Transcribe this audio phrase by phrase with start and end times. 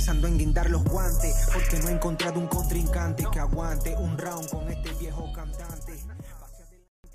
[0.00, 4.48] pensando en guindar los guantes, porque no he encontrado un contrincante que aguante un round
[4.48, 5.92] con este viejo cantante.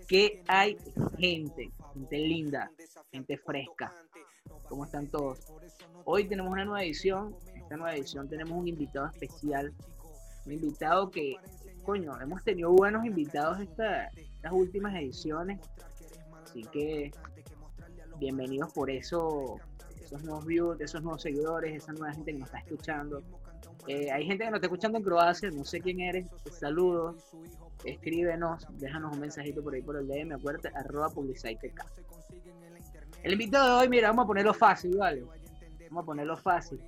[0.08, 0.78] ¿Qué hay,
[1.18, 1.72] gente?
[1.96, 2.72] Gente linda,
[3.12, 3.92] gente fresca.
[4.70, 5.40] ¿Cómo están todos?
[6.04, 7.36] Hoy tenemos una nueva edición.
[7.48, 9.74] En esta nueva edición tenemos un invitado especial.
[10.46, 11.38] Un invitado que,
[11.84, 15.60] coño, hemos tenido buenos invitados esta, estas últimas ediciones.
[16.44, 17.10] Así que
[18.20, 19.60] bienvenidos por eso,
[20.06, 23.24] esos nuevos views, esos nuevos seguidores, esa nueva gente que nos está escuchando.
[23.88, 27.16] Eh, hay gente que nos está escuchando en Croacia, no sé quién eres, saludos,
[27.84, 31.86] escríbenos, déjanos un mensajito por ahí por el DM, acuérdate, arroba publiciteca.
[33.24, 35.24] El invitado de hoy, mira, vamos a ponerlo fácil, ¿vale?
[35.90, 36.80] Vamos a ponerlo fácil.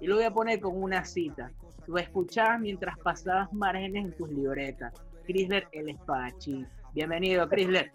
[0.00, 1.50] Y lo voy a poner con una cita.
[1.86, 4.92] Lo escuchabas mientras pasabas márgenes en tus libretas.
[5.26, 6.68] Chrysler el Espadachín.
[6.94, 7.90] Bienvenido, Chrysler.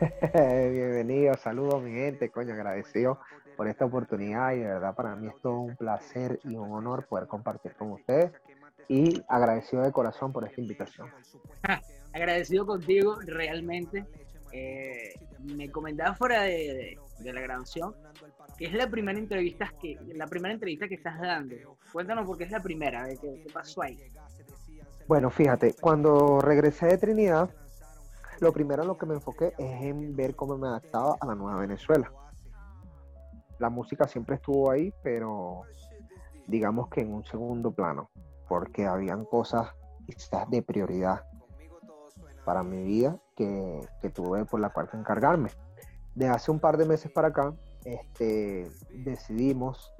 [0.34, 3.20] Bienvenido, saludos mi gente, coño, agradecido
[3.60, 7.04] por esta oportunidad y de verdad para mí es todo un placer y un honor
[7.04, 8.32] poder compartir con ustedes
[8.88, 11.08] y agradecido de corazón por esta invitación.
[12.14, 14.06] agradecido contigo realmente.
[14.50, 15.12] Eh,
[15.44, 17.94] me comentaba fuera de, la grabación
[18.56, 21.54] que es la primera entrevista que la primera entrevista que estás dando.
[21.92, 24.02] Cuéntanos por qué es la primera, ¿qué, qué pasó ahí?
[25.06, 27.50] Bueno, fíjate, cuando regresé de Trinidad,
[28.40, 31.34] lo primero en lo que me enfoqué es en ver cómo me adaptaba a la
[31.34, 32.10] nueva Venezuela.
[33.60, 35.62] La música siempre estuvo ahí, pero
[36.46, 38.10] digamos que en un segundo plano,
[38.48, 39.68] porque habían cosas
[40.06, 41.24] quizás de prioridad
[42.44, 45.50] para mi vida que, tuve por la cual encargarme.
[46.14, 48.68] De hace un par de meses para acá, este,
[49.04, 49.94] decidimos,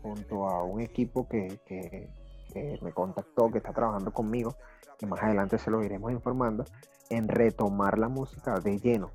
[0.00, 4.54] junto a un equipo que, que me contactó, que está trabajando conmigo,
[4.98, 6.64] que más adelante se lo iremos informando,
[7.10, 9.10] en retomar la música de lleno,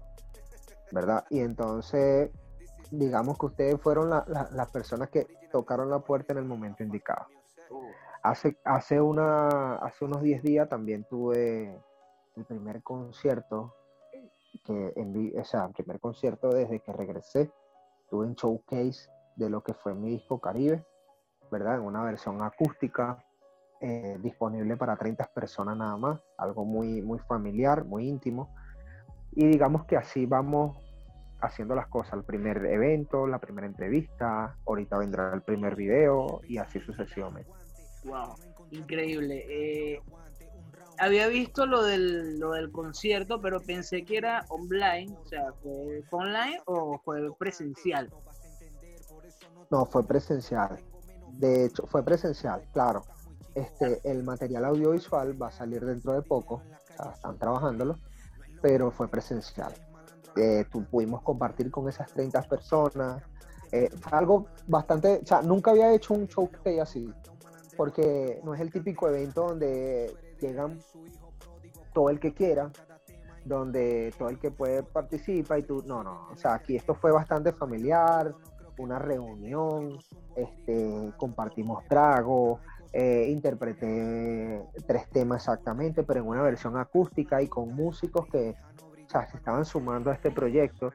[0.91, 1.25] ¿verdad?
[1.29, 2.29] Y entonces,
[2.91, 7.27] digamos que ustedes fueron las personas que tocaron la puerta en el momento indicado.
[8.21, 11.79] Hace, hace, una, hace unos 10 días también tuve
[12.35, 13.73] el primer concierto,
[14.65, 17.51] que en, o sea, el primer concierto desde que regresé,
[18.09, 20.85] tuve un showcase de lo que fue mi disco Caribe,
[21.49, 21.75] ¿verdad?
[21.75, 23.23] En una versión acústica,
[23.81, 28.53] eh, disponible para 30 personas nada más, algo muy, muy familiar, muy íntimo.
[29.31, 30.77] Y digamos que así vamos
[31.41, 36.57] haciendo las cosas, el primer evento, la primera entrevista, ahorita vendrá el primer video y
[36.57, 37.51] así sucesivamente.
[38.03, 38.35] Wow,
[38.71, 39.45] increíble.
[39.49, 40.01] Eh,
[40.97, 46.03] había visto lo del, lo del concierto, pero pensé que era online, o sea, ¿fue
[46.11, 48.11] online o fue presencial?
[49.69, 50.79] No, fue presencial.
[51.33, 53.03] De hecho, fue presencial, claro.
[53.55, 56.61] Este, el material audiovisual va a salir dentro de poco,
[57.13, 57.97] están trabajándolo,
[58.61, 59.73] pero fue presencial.
[60.35, 63.23] Eh, pudimos compartir con esas 30 personas.
[63.71, 67.13] Eh, algo bastante, o sea, nunca había hecho un show que así,
[67.77, 70.79] porque no es el típico evento donde llegan
[71.93, 72.71] todo el que quiera,
[73.45, 77.11] donde todo el que puede participa y tú, no, no, o sea, aquí esto fue
[77.11, 78.33] bastante familiar,
[78.79, 79.99] una reunión,
[80.35, 82.59] este, compartimos trago,
[82.91, 88.55] eh, interpreté tres temas exactamente, pero en una versión acústica y con músicos que
[89.09, 90.93] se estaban sumando a este proyecto.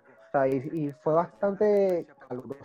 [0.73, 2.65] y, fue bastante caluroso.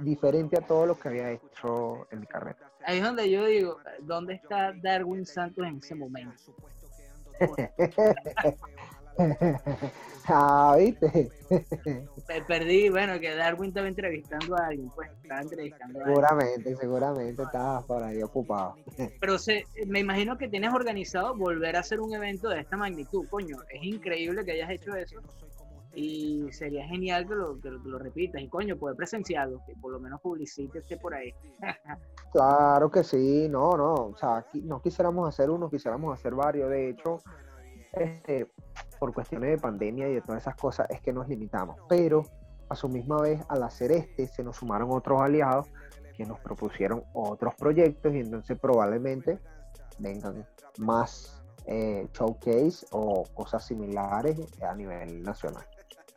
[0.00, 2.58] diferente a todo lo que había hecho en mi carrera.
[2.84, 6.54] Ahí es donde yo digo, ¿dónde está Darwin Santos en ese momento?
[10.28, 11.30] ah, ¿viste?
[12.46, 16.16] Perdí, bueno, que Darwin estaba entrevistando a alguien, pues estaba entrevistando a alguien.
[16.16, 18.76] Seguramente, seguramente estaba por ahí ocupado.
[19.20, 23.26] Pero se, me imagino que tienes organizado volver a hacer un evento de esta magnitud,
[23.28, 25.20] coño, es increíble que hayas hecho eso.
[25.94, 28.40] Y sería genial que lo, que lo, repitas.
[28.40, 31.34] Y coño, poder presenciarlo, que por lo menos publicite esté por ahí.
[32.32, 33.92] claro que sí, no, no.
[33.94, 36.70] O sea, no quisiéramos hacer uno, quisiéramos hacer varios.
[36.70, 37.18] De hecho,
[37.92, 38.48] este,
[38.98, 41.76] por cuestiones de pandemia y de todas esas cosas, es que nos limitamos.
[41.88, 42.24] Pero
[42.68, 45.68] a su misma vez, al hacer este, se nos sumaron otros aliados
[46.16, 49.38] que nos propusieron otros proyectos y entonces probablemente
[49.98, 50.46] vengan
[50.78, 55.64] más eh, showcase o cosas similares a nivel nacional.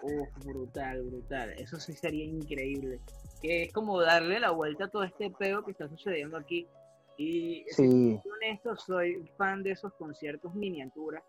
[0.02, 1.54] Uf, brutal, brutal.
[1.58, 3.00] Eso sí sería increíble.
[3.42, 6.68] Que es como darle la vuelta a todo este peo que está sucediendo aquí.
[7.18, 11.24] Y si soy honesto, soy fan de esos conciertos miniaturas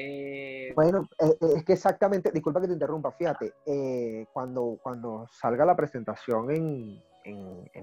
[0.00, 3.52] eh, bueno, eh, eh, es que exactamente, disculpa que te interrumpa, fíjate,
[4.32, 7.02] cuando, cuando salga la presentación en,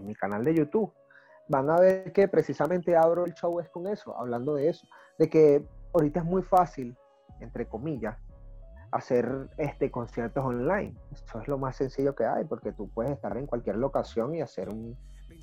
[0.06, 0.94] mi canal de YouTube,
[1.50, 4.88] van a ver que precisamente abro el show es con eso, hablando de eso,
[5.20, 6.96] de que ahorita es muy fácil,
[7.42, 8.18] entre comillas,
[8.92, 10.96] hacer este conciertos online.
[11.12, 14.42] Eso es lo más sencillo que hay, porque tú puedes estar en cualquier locación y
[14.42, 14.98] hacer un,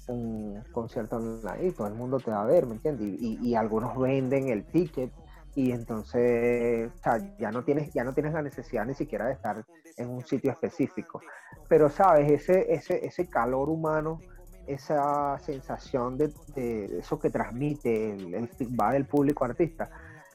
[0.09, 3.21] un concierto online y todo el mundo te va a ver, ¿me entiendes?
[3.21, 5.13] Y algunos venden el ticket
[5.54, 9.32] y entonces o sea, ya no tienes ya no tienes la necesidad ni siquiera de
[9.32, 9.64] estar
[9.96, 11.20] en un sitio específico.
[11.69, 14.19] Pero sabes, ese ese ese calor humano,
[14.66, 19.90] esa sensación de, de eso que transmite el, el feedback del público artista,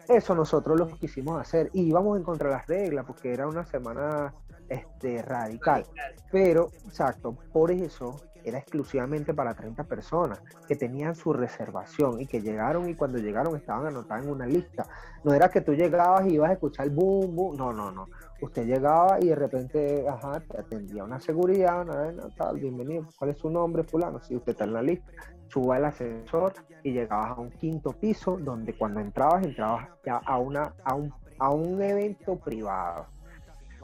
[0.08, 3.66] eso nosotros lo quisimos hacer y íbamos en contra de las reglas porque era una
[3.66, 4.34] semana
[4.70, 5.86] este, radical.
[6.32, 12.42] Pero, exacto, por eso era exclusivamente para 30 personas que tenían su reservación y que
[12.42, 14.86] llegaron y cuando llegaron estaban anotadas en una lista.
[15.24, 17.58] No era que tú llegabas y ibas a escuchar el boom, boom.
[17.58, 18.08] No, no, no.
[18.42, 23.08] Usted llegaba y de repente, ajá, te atendía una seguridad, nada, tal, bienvenido.
[23.18, 24.20] ¿Cuál es su nombre, fulano?
[24.22, 25.12] Si usted está en la lista,
[25.48, 26.54] suba el ascensor
[26.84, 31.14] y llegabas a un quinto piso donde cuando entrabas, entrabas ya a, una, a, un,
[31.40, 33.08] a un evento privado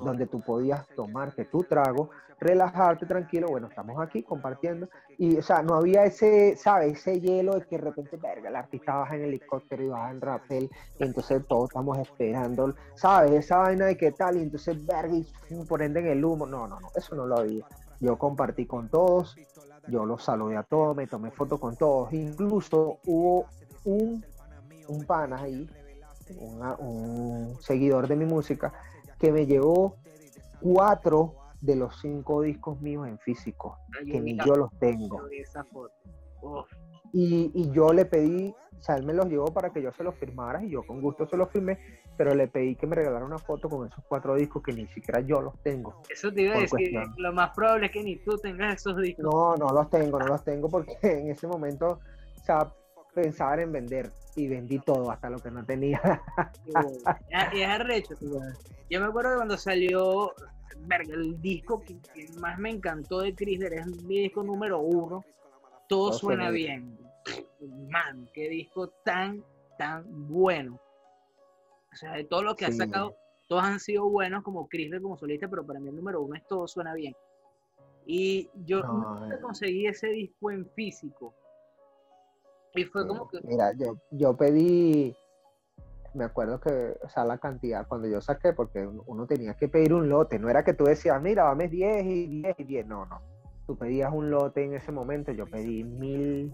[0.02, 2.10] donde tú podías tomarte tu trago,
[2.44, 4.88] relajarte tranquilo, bueno, estamos aquí compartiendo,
[5.18, 7.00] y o sea, no había ese, ¿sabes?
[7.00, 10.22] Ese hielo de que de repente, verga, el artista baja en helicóptero y baja en
[10.22, 10.70] rappel,
[11.00, 13.32] y entonces todos estamos esperando, ¿sabes?
[13.32, 15.26] Esa vaina de qué tal, y entonces, verga, y
[15.68, 17.64] por ende en el humo, no, no, no, eso no lo había.
[18.00, 19.36] Yo compartí con todos,
[19.88, 23.46] yo los saludé a todos, me tomé fotos con todos, incluso hubo
[23.86, 24.24] un,
[24.88, 25.70] un pana ahí,
[26.40, 28.74] una- un seguidor de mi música,
[29.20, 29.96] que me llevó
[30.62, 35.22] cuatro de los cinco discos míos en físico, Ay, que ni yo los tengo.
[35.32, 35.94] esa foto.
[37.14, 40.04] Y, y yo le pedí, o sea, él me los llevó para que yo se
[40.04, 41.80] los firmara y yo con gusto se los firmé,
[42.18, 45.22] pero le pedí que me regalara una foto con esos cuatro discos que ni siquiera
[45.22, 46.02] yo los tengo.
[46.10, 47.14] eso te iba a decir, cuestión.
[47.18, 49.24] lo más probable es que ni tú tengas esos discos.
[49.24, 52.00] No, no los tengo, no los tengo porque en ese momento,
[52.42, 52.74] o sea,
[53.16, 56.22] pensaba en vender y vendí todo, hasta lo que no tenía.
[57.54, 58.16] Y es arrecho.
[58.90, 60.34] Yo me acuerdo que cuando salió
[60.80, 65.24] verga, el disco que, que más me encantó de Chrysler es mi disco número uno.
[65.88, 66.98] Todo, suena bien.
[67.90, 69.44] Man, qué disco tan,
[69.78, 70.80] tan bueno.
[71.92, 72.78] O sea, de todo lo que ha Sí.
[72.78, 73.16] sacado,
[73.48, 76.46] todos han sido buenos como Chrysler como solista, pero para mí el número uno es
[76.48, 77.16] Todo suena bien.
[78.06, 79.40] Y yo No, nunca eh.
[79.42, 81.34] conseguí ese disco en físico.
[82.76, 85.16] Y fue como que Mira, yo, yo pedí,
[86.14, 89.94] me acuerdo que, o sea, la cantidad, cuando yo saqué, porque uno tenía que pedir
[89.94, 93.06] un lote, no era que tú decías, mira, dame 10 y 10 y 10, no,
[93.06, 93.22] no.
[93.66, 96.54] Tú pedías un lote en ese momento, yo pedí mil,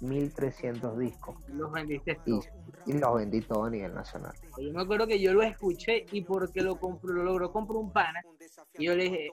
[0.00, 4.32] 1300 discos los vendiste y, los vendí todo a nivel nacional.
[4.58, 7.92] Yo me acuerdo que yo lo escuché y porque lo compró, lo logró comprar un
[7.92, 8.20] pana,
[8.78, 9.30] y yo le dije,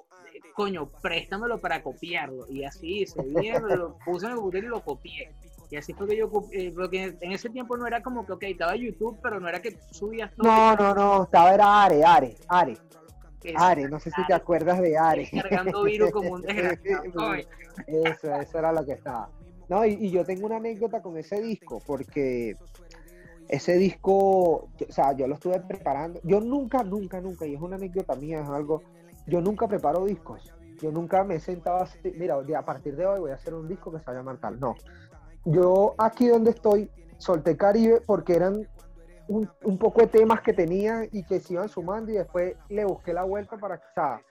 [0.54, 2.46] coño, préstamelo para copiarlo.
[2.50, 5.32] Y así hice, bien, lo puse en el computador y lo copié.
[5.70, 8.32] Y así fue que yo, copi- eh, porque en ese tiempo no era como que,
[8.34, 10.48] ok, estaba YouTube, pero no era que subías todo.
[10.48, 12.78] No, no, no, estaba era Are, Are, Are,
[13.56, 15.30] Are, no sé si te acuerdas de Are.
[15.30, 17.04] Cargando virus como un desgraciado.
[17.86, 19.30] Eso, eso era lo que estaba.
[19.70, 22.56] No, y, y yo tengo una anécdota con ese disco, porque
[23.50, 26.20] ese disco, o sea, yo lo estuve preparando.
[26.24, 28.84] Yo nunca, nunca, nunca, y es una anécdota mía, es algo,
[29.26, 30.54] yo nunca preparo discos.
[30.80, 33.68] Yo nunca me he sentado así, mira, a partir de hoy voy a hacer un
[33.68, 34.60] disco que se va a llamar tal.
[34.60, 34.76] No.
[35.50, 38.68] Yo aquí donde estoy, solté Caribe porque eran
[39.30, 42.84] un, un poco de temas que tenía y que se iban sumando y después le
[42.84, 44.22] busqué la vuelta para, o sea,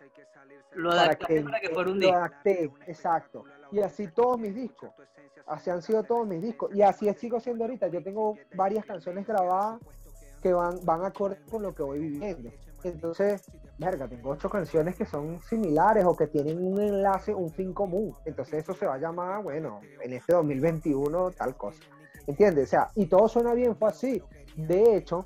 [0.75, 3.45] Lo para que, para que fuera un lo adapté, exacto.
[3.73, 4.91] Y así todos mis discos.
[5.47, 6.75] Así han sido todos mis discos.
[6.75, 7.89] Y así sigo siendo ahorita.
[7.89, 9.81] Yo tengo varias canciones grabadas
[10.43, 12.51] que van, van acorde con lo que voy viviendo.
[12.85, 13.43] Entonces,
[13.79, 18.15] verga, tengo ocho canciones que son similares o que tienen un enlace, un fin común.
[18.25, 21.83] Entonces eso se va a llamar, bueno, en este 2021 tal cosa.
[22.27, 22.69] ¿Entiendes?
[22.69, 24.23] O sea, y todo suena bien, fue así.
[24.57, 25.25] De hecho,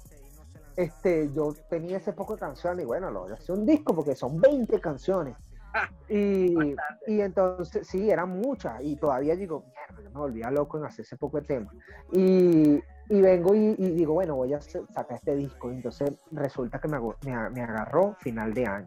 [0.76, 3.95] este, yo tenía ese poco de canciones y bueno, lo voy a hacer un disco
[3.95, 5.37] porque son 20 canciones.
[6.09, 6.75] Y,
[7.07, 8.83] y entonces, sí, eran muchas.
[8.83, 11.73] Y todavía digo, mierda, yo me volvía loco en hacer ese poco de temas.
[12.11, 15.71] Y, y vengo y, y digo, bueno, voy a sacar este disco.
[15.71, 18.87] Entonces resulta que me, me, me agarró final de año.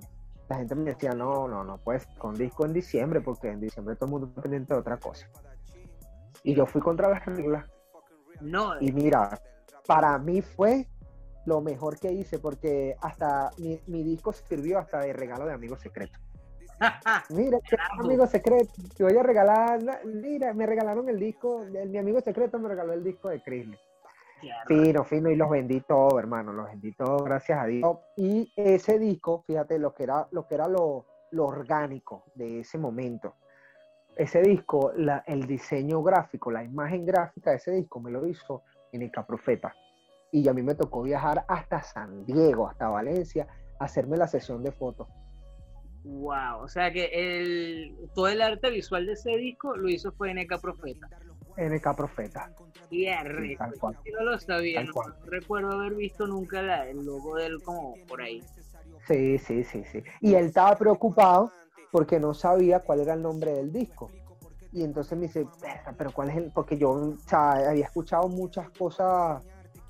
[0.50, 3.96] La gente me decía, no, no, no puedes con disco en diciembre, porque en diciembre
[3.96, 5.28] todo el mundo está pendiente de otra cosa.
[6.44, 7.66] Y yo fui contra las reglas.
[8.42, 9.40] No, Y mira,
[9.88, 10.88] para mí fue
[11.46, 15.78] lo mejor que hice, porque hasta mi, mi disco sirvió hasta de regalo de amigo
[15.78, 16.18] secreto.
[17.30, 18.02] Mira, qué Carajo.
[18.02, 22.60] amigo secreto, te voy a regalar, la- mira, me regalaron el disco, mi amigo secreto
[22.60, 23.68] me regaló el disco de Chris.
[24.68, 27.98] Fino, fino, y los vendí todo, hermano, los vendí todo, gracias a Dios.
[28.18, 32.78] Y ese disco, fíjate lo que era lo, que era lo, lo orgánico de ese
[32.78, 33.36] momento.
[34.16, 38.62] Ese disco, la- el diseño gráfico, la imagen gráfica de ese disco me lo hizo
[38.92, 39.74] NK Profeta.
[40.32, 43.48] Y a mí me tocó viajar hasta San Diego, hasta Valencia,
[43.80, 45.08] a hacerme la sesión de fotos.
[46.04, 50.34] Wow, o sea que el, todo el arte visual de ese disco lo hizo fue
[50.34, 51.08] NK Profeta.
[51.58, 52.52] NK Profeta.
[52.90, 53.98] Y sí, cual.
[54.14, 54.94] no lo sabía, no,
[55.26, 58.44] recuerdo haber visto nunca la, el logo de él como por ahí.
[59.08, 60.04] Sí, sí, sí, sí.
[60.22, 61.52] Y él estaba preocupado
[61.92, 64.12] porque no sabía cuál era el nombre del disco.
[64.72, 65.48] Y entonces me dice,
[65.98, 66.52] pero ¿cuál es el?
[66.52, 69.44] Porque yo o sea, había escuchado muchas cosas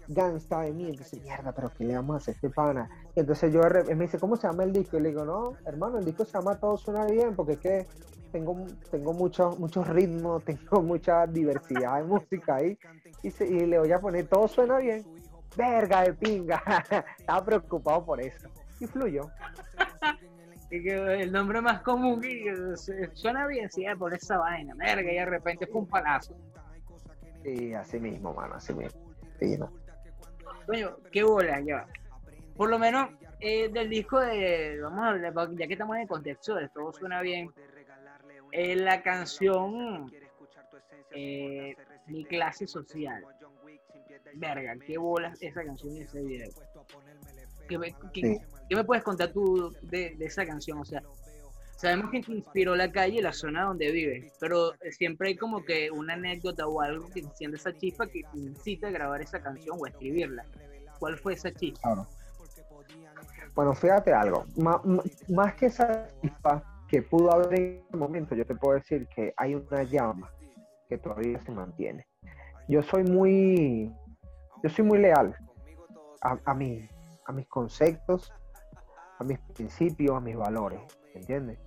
[0.07, 0.89] gangsta de mí.
[0.89, 2.89] Entonces, mierda, pero ¿qué le vamos a hacer a este pana?
[3.15, 3.61] Y entonces yo
[3.95, 4.97] me dice, ¿cómo se llama el disco?
[4.97, 7.87] Y le digo, no, hermano, el disco se llama Todo Suena Bien, porque es que
[8.33, 12.77] tengo, tengo muchos muchos ritmos, tengo mucha diversidad de música ahí.
[13.21, 15.05] Y, y le voy a poner Todo Suena Bien.
[15.55, 16.61] Verga de pinga.
[17.19, 18.49] Estaba preocupado por eso.
[18.79, 19.29] Y fluyó.
[20.71, 22.19] el nombre más común
[23.13, 26.35] suena bien, sí, por esa vaina, verga, y de repente fue un palazo.
[27.43, 29.69] Sí, así mismo, mano, así mismo.
[30.65, 31.85] Coño, qué bola, ya.
[32.55, 33.09] Por lo menos
[33.39, 36.93] eh, del disco de, vamos a hablar, ya que estamos en el contexto de todo
[36.93, 37.51] suena bien,
[38.53, 40.11] eh, la canción
[41.11, 41.75] eh,
[42.07, 43.23] Mi clase social.
[44.35, 46.49] Verga, qué bola esa canción y ese video.
[47.67, 50.79] ¿Qué, qué, me puedes contar tú de, de, esa canción?
[50.79, 51.01] O sea,
[51.77, 55.63] sabemos que te inspiró la calle y la zona donde vives, pero siempre hay como
[55.63, 59.41] que una anécdota o algo que enciende esa chispa que te incita a grabar esa
[59.41, 60.45] canción o a escribirla.
[60.99, 62.07] ¿Cuál fue esa chispa?
[63.55, 64.45] Bueno, fíjate algo,
[65.27, 69.33] más, que esa chispa que pudo haber en ese momento, yo te puedo decir que
[69.35, 70.31] hay una llama
[70.87, 72.05] que todavía se mantiene.
[72.67, 73.91] Yo soy muy,
[74.61, 75.35] yo soy muy leal
[76.21, 76.87] a, a, mí,
[77.25, 78.31] a mis conceptos,
[79.17, 80.81] a mis principios, a mis valores,
[81.15, 81.57] ¿entiendes?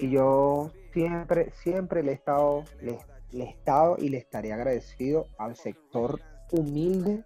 [0.00, 3.00] Y yo siempre, siempre le he estado, le,
[3.32, 6.20] he estado y le estaré agradecido al sector
[6.52, 7.24] humilde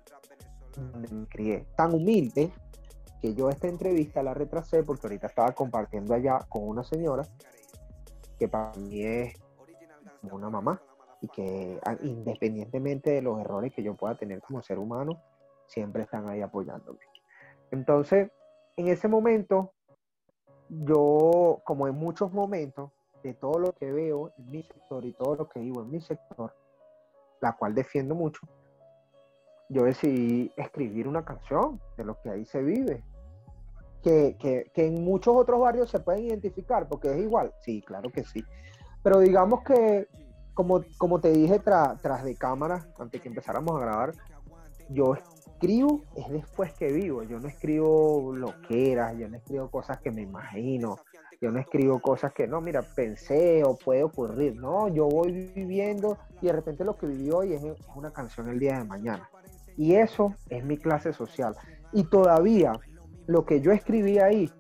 [0.75, 1.67] donde me crié.
[1.77, 2.51] Tan humilde
[3.25, 7.23] que yo esta entrevista la retrasé porque ahorita estaba compartiendo allá con una señora
[8.39, 9.35] que para mí es
[10.31, 10.83] una mamá
[11.23, 15.23] y que ah, independientemente de los errores que yo pueda tener como ser humano,
[15.65, 16.99] siempre están ahí apoyándome.
[17.71, 18.31] Entonces,
[18.77, 19.73] en ese momento,
[20.69, 22.91] yo, como en muchos momentos,
[23.23, 26.03] de todo lo que veo en mi sector y todo lo que vivo en mi
[26.03, 26.55] sector,
[27.41, 28.47] la cual defiendo mucho,
[29.71, 33.03] yo decidí escribir una canción de lo que ahí se vive.
[34.05, 37.55] Que, que, que, en muchos otros barrios se pueden identificar, porque es igual.
[37.61, 38.45] Sí, claro que sí.
[39.03, 40.09] Pero digamos que,
[40.53, 44.13] como, como te dije tras de cámara, antes que empezáramos a grabar,
[44.91, 47.23] yo escribo es después que vivo.
[47.23, 50.99] Yo no escribo loqueras, yo no escribo cosas que me imagino,
[51.41, 54.57] yo no escribo cosas que no, mira, pensé o puede ocurrir.
[54.57, 57.63] No, yo voy viviendo y de repente lo que viví hoy es
[57.95, 59.29] una canción el día de mañana.
[59.77, 61.57] Y eso es mi clase social.
[61.93, 62.73] Y todavía
[63.27, 64.51] lo que yo escribí ahí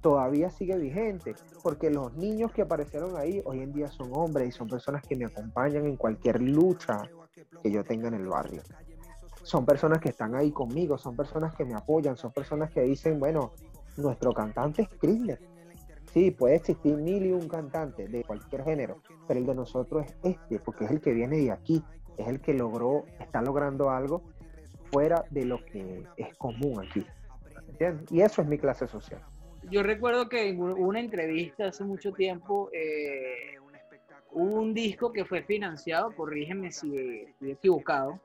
[0.00, 4.52] todavía sigue vigente, porque los niños que aparecieron ahí hoy en día son hombres y
[4.52, 7.02] son personas que me acompañan en cualquier lucha
[7.62, 8.62] que yo tenga en el barrio
[9.44, 13.20] son personas que están ahí conmigo, son personas que me apoyan, son personas que dicen,
[13.20, 13.52] bueno,
[13.96, 15.38] nuestro cantante es Chrysler.
[16.12, 20.16] Sí, puede existir mil y un cantante de cualquier género, pero el de nosotros es
[20.22, 21.84] este, porque es el que viene de aquí,
[22.16, 24.22] es el que logró, está logrando algo
[24.90, 27.04] fuera de lo que es común aquí.
[27.74, 28.12] ¿Entiendes?
[28.12, 29.20] Y eso es mi clase social.
[29.70, 33.56] Yo recuerdo que en una entrevista hace mucho tiempo eh,
[34.32, 38.20] hubo un disco que fue financiado, corrígeme si estoy equivocado,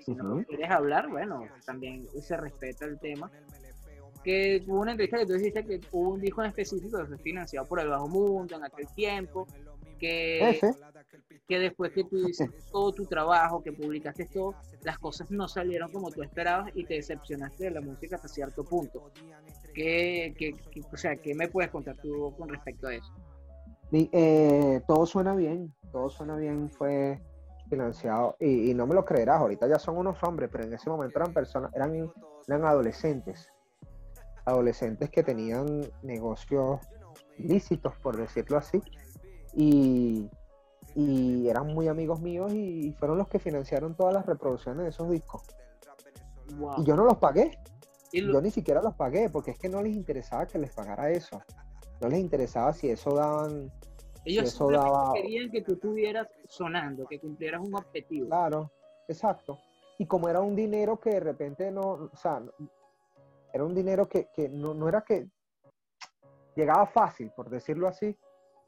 [0.00, 3.30] si no quieres hablar, bueno, también se respeta el tema.
[4.24, 7.18] Que hubo una entrevista que tú dijiste que hubo un disco en específico que fue
[7.18, 9.46] financiado por el Bajo Mundo en aquel tiempo,
[9.98, 10.60] que,
[11.48, 15.90] que después que tú hiciste todo tu trabajo, que publicaste todo, las cosas no salieron
[15.90, 19.10] como tú esperabas y te decepcionaste de la música hasta cierto punto.
[19.74, 20.54] ¿Qué, qué,
[20.90, 23.12] o sea, ¿qué me puedes contar tú con respecto a eso?
[23.92, 27.20] Eh, todo suena bien, todo suena bien, fue
[27.68, 31.18] financiado, y, no me lo creerás, ahorita ya son unos hombres, pero en ese momento
[31.18, 32.10] eran personas, eran,
[32.46, 33.50] eran adolescentes,
[34.44, 36.80] adolescentes que tenían negocios
[37.38, 38.82] ilícitos, por decirlo así,
[39.54, 40.28] y,
[40.94, 45.10] y eran muy amigos míos y fueron los que financiaron todas las reproducciones de esos
[45.10, 45.42] discos.
[46.78, 47.58] Y yo no los pagué.
[48.12, 51.42] Yo ni siquiera los pagué porque es que no les interesaba que les pagara eso.
[52.00, 53.70] No les interesaba si eso daban
[54.24, 54.56] ellos
[55.14, 58.28] querían que tú estuvieras sonando, que cumplieras un objetivo.
[58.28, 58.70] Claro,
[59.08, 59.58] exacto.
[59.98, 62.42] Y como era un dinero que de repente no, o sea,
[63.52, 65.28] era un dinero que, no, era que
[66.54, 68.16] llegaba fácil, por decirlo así,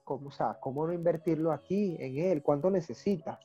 [0.04, 2.42] como, o sea, ¿cómo no invertirlo aquí, en él?
[2.42, 3.38] ¿Cuánto necesitas?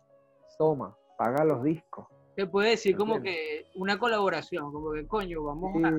[0.58, 2.06] Toma, paga los discos.
[2.36, 5.92] Te puede decir como que una colaboración, como que coño, vamos a...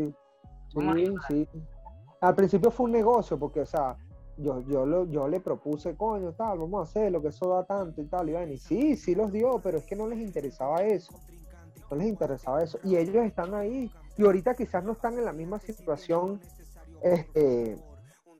[1.28, 1.48] sí, sí.
[2.20, 3.96] Al principio fue un negocio, porque, o sea,
[4.36, 7.64] yo, yo, lo, yo le propuse, coño, tal, vamos a hacer lo que eso da
[7.64, 10.18] tanto y tal, y, van, y sí, sí los dio, pero es que no les
[10.18, 11.14] interesaba eso,
[11.90, 15.32] no les interesaba eso, y ellos están ahí, y ahorita quizás no están en la
[15.32, 16.40] misma situación
[17.02, 17.76] este,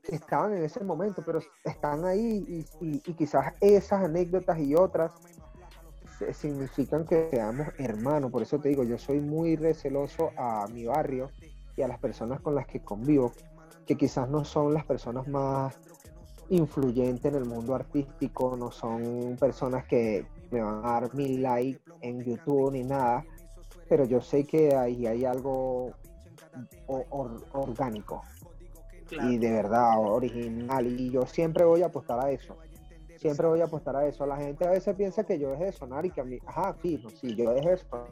[0.07, 5.11] estaban en ese momento, pero están ahí y, quizás esas anécdotas y otras
[6.33, 11.31] significan que seamos hermanos, por eso te digo, yo soy muy receloso a mi barrio
[11.75, 13.31] y a las personas con las que convivo,
[13.87, 15.79] que quizás no son las personas más
[16.49, 21.81] influyentes en el mundo artístico, no son personas que me van a dar mil likes
[22.01, 23.25] en YouTube ni nada,
[23.89, 25.91] pero yo sé que ahí hay algo
[27.53, 28.21] orgánico
[29.11, 29.29] Claro.
[29.29, 32.57] y de verdad original y yo siempre voy a apostar a eso.
[33.17, 34.25] Siempre voy a apostar a eso.
[34.25, 36.75] La gente a veces piensa que yo dejé de sonar y que a mí, ajá,
[36.81, 38.07] sí, no, sí, yo dejé de sonar.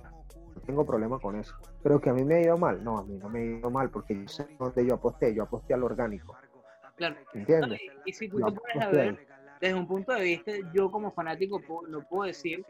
[0.56, 1.56] No tengo problema con eso.
[1.82, 3.72] Pero que a mí me ha ido mal, no, a mí no me ha ido
[3.72, 6.36] mal porque yo sé dónde yo aposté, yo aposté al orgánico,
[6.96, 7.15] Claro.
[7.34, 7.79] ¿entiendes?
[8.06, 9.25] Y si tú te pones a ver,
[9.62, 12.63] desde un punto de vista, yo como fanático no puedo decir,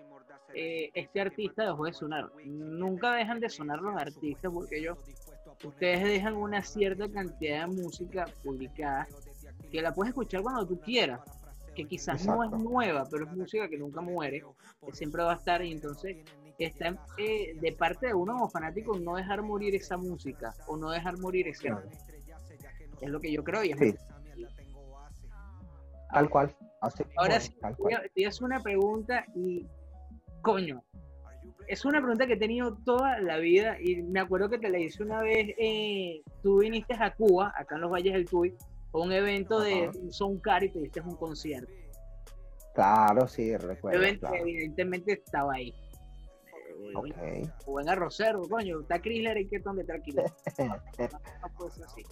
[0.54, 2.30] eh, este artista dejó de sonar.
[2.46, 4.98] Nunca dejan de sonar los artistas porque ellos,
[5.64, 9.08] ustedes dejan una cierta cantidad de música publicada
[9.72, 11.22] que la puedes escuchar cuando tú quieras,
[11.76, 14.44] que quizás no es nueva, pero es música que nunca muere,
[14.86, 16.18] que siempre va a estar y entonces
[16.58, 20.92] está eh, de parte de uno como fanático no dejar morir esa música o no
[20.92, 21.98] dejar morir ese arte.
[23.02, 23.96] Es lo que yo creo y es Sí.
[26.12, 26.56] Tal cual.
[26.82, 28.12] Así Ahora sí, tal te cual.
[28.14, 29.66] te hacer una pregunta y,
[30.42, 30.84] coño,
[31.70, 34.80] es una pregunta que he tenido toda la vida y me acuerdo que te la
[34.80, 38.56] hice una vez, eh, tú viniste a Cuba, acá en los Valles del Tuy,
[38.92, 39.92] a un evento de Ajá.
[40.10, 41.72] Soundcar y tuviste un concierto.
[42.74, 44.00] Claro, sí, Un recuerdo.
[44.02, 44.36] evento claro.
[44.36, 45.70] que evidentemente estaba ahí.
[45.70, 47.66] Eh, Ok.
[47.68, 50.24] Buen arrocero, coño, está Chrysler y que donde tranquilo.
[50.58, 52.04] No puede ser así.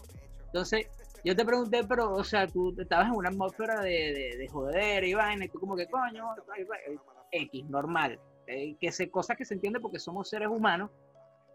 [0.46, 0.88] Entonces,
[1.24, 5.04] yo te pregunté, pero, o sea, tú estabas en una atmósfera de, de, de joder
[5.04, 6.26] y vaina, y tú como que, coño,
[7.32, 8.20] X, normal.
[8.48, 10.90] Eh, que se, cosas que se entiende porque somos seres humanos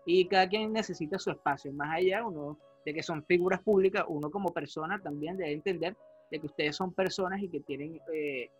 [0.04, 1.72] y cada quien necesita su espacio.
[1.72, 5.96] Más allá, uno, de que son figuras públicas, uno como persona también debe entender
[6.30, 8.50] de que ustedes son personas y que tienen, eh,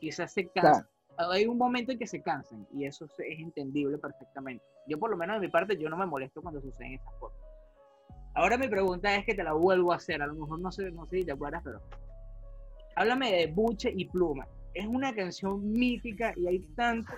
[0.00, 0.86] quizás se cansan.
[1.16, 4.64] Hay un momento en que se cansan y eso es entendible perfectamente.
[4.86, 7.38] Yo por lo menos de mi parte, yo no me molesto cuando suceden esas cosas.
[8.34, 10.92] Ahora mi pregunta es que te la vuelvo a hacer, a lo mejor no sé,
[10.92, 11.80] no sé si te acuerdas, pero
[12.94, 14.46] háblame de Buche y Pluma.
[14.74, 17.12] Es una canción mítica y hay tanto.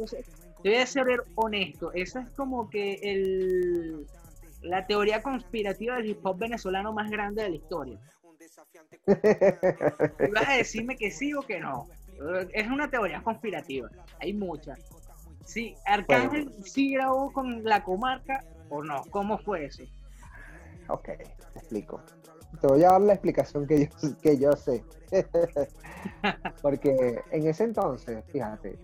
[0.00, 0.30] Entonces,
[0.62, 4.06] te voy a ser honesto, esa es como que el,
[4.62, 7.98] la teoría conspirativa del hip hop venezolano más grande de la historia.
[10.26, 11.86] Y vas a decirme que sí o que no.
[12.52, 14.78] Es una teoría conspirativa, hay muchas.
[15.44, 19.82] Sí, Arcángel sí grabó con la comarca o no, ¿cómo fue eso?
[20.88, 22.02] Ok, te explico.
[22.60, 24.82] Te voy a dar la explicación que yo, que yo sé.
[26.62, 28.78] Porque en ese entonces, fíjate,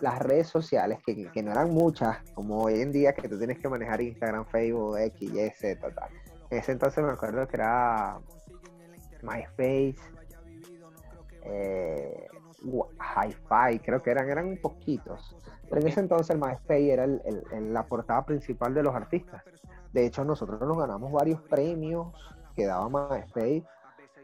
[0.00, 3.58] las redes sociales, que, que no eran muchas, como hoy en día que tú tienes
[3.58, 6.08] que manejar Instagram, Facebook, X, Y, Z, tal.
[6.50, 8.18] En ese entonces me acuerdo que era
[9.22, 9.96] MySpace,
[11.44, 12.28] eh,
[12.64, 15.36] Hi-Fi, creo que eran, eran poquitos.
[15.68, 18.94] Pero en ese entonces el MySpace era el- el- el- la portada principal de los
[18.94, 19.42] artistas.
[19.92, 22.08] De hecho, nosotros nos ganamos varios premios
[22.54, 23.64] que daba MySpace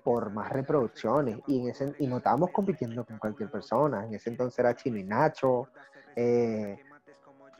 [0.02, 4.04] por más reproducciones y, en ese, y no estábamos compitiendo con cualquier persona.
[4.06, 5.68] En ese entonces era Chino y Nacho,
[6.16, 6.78] eh,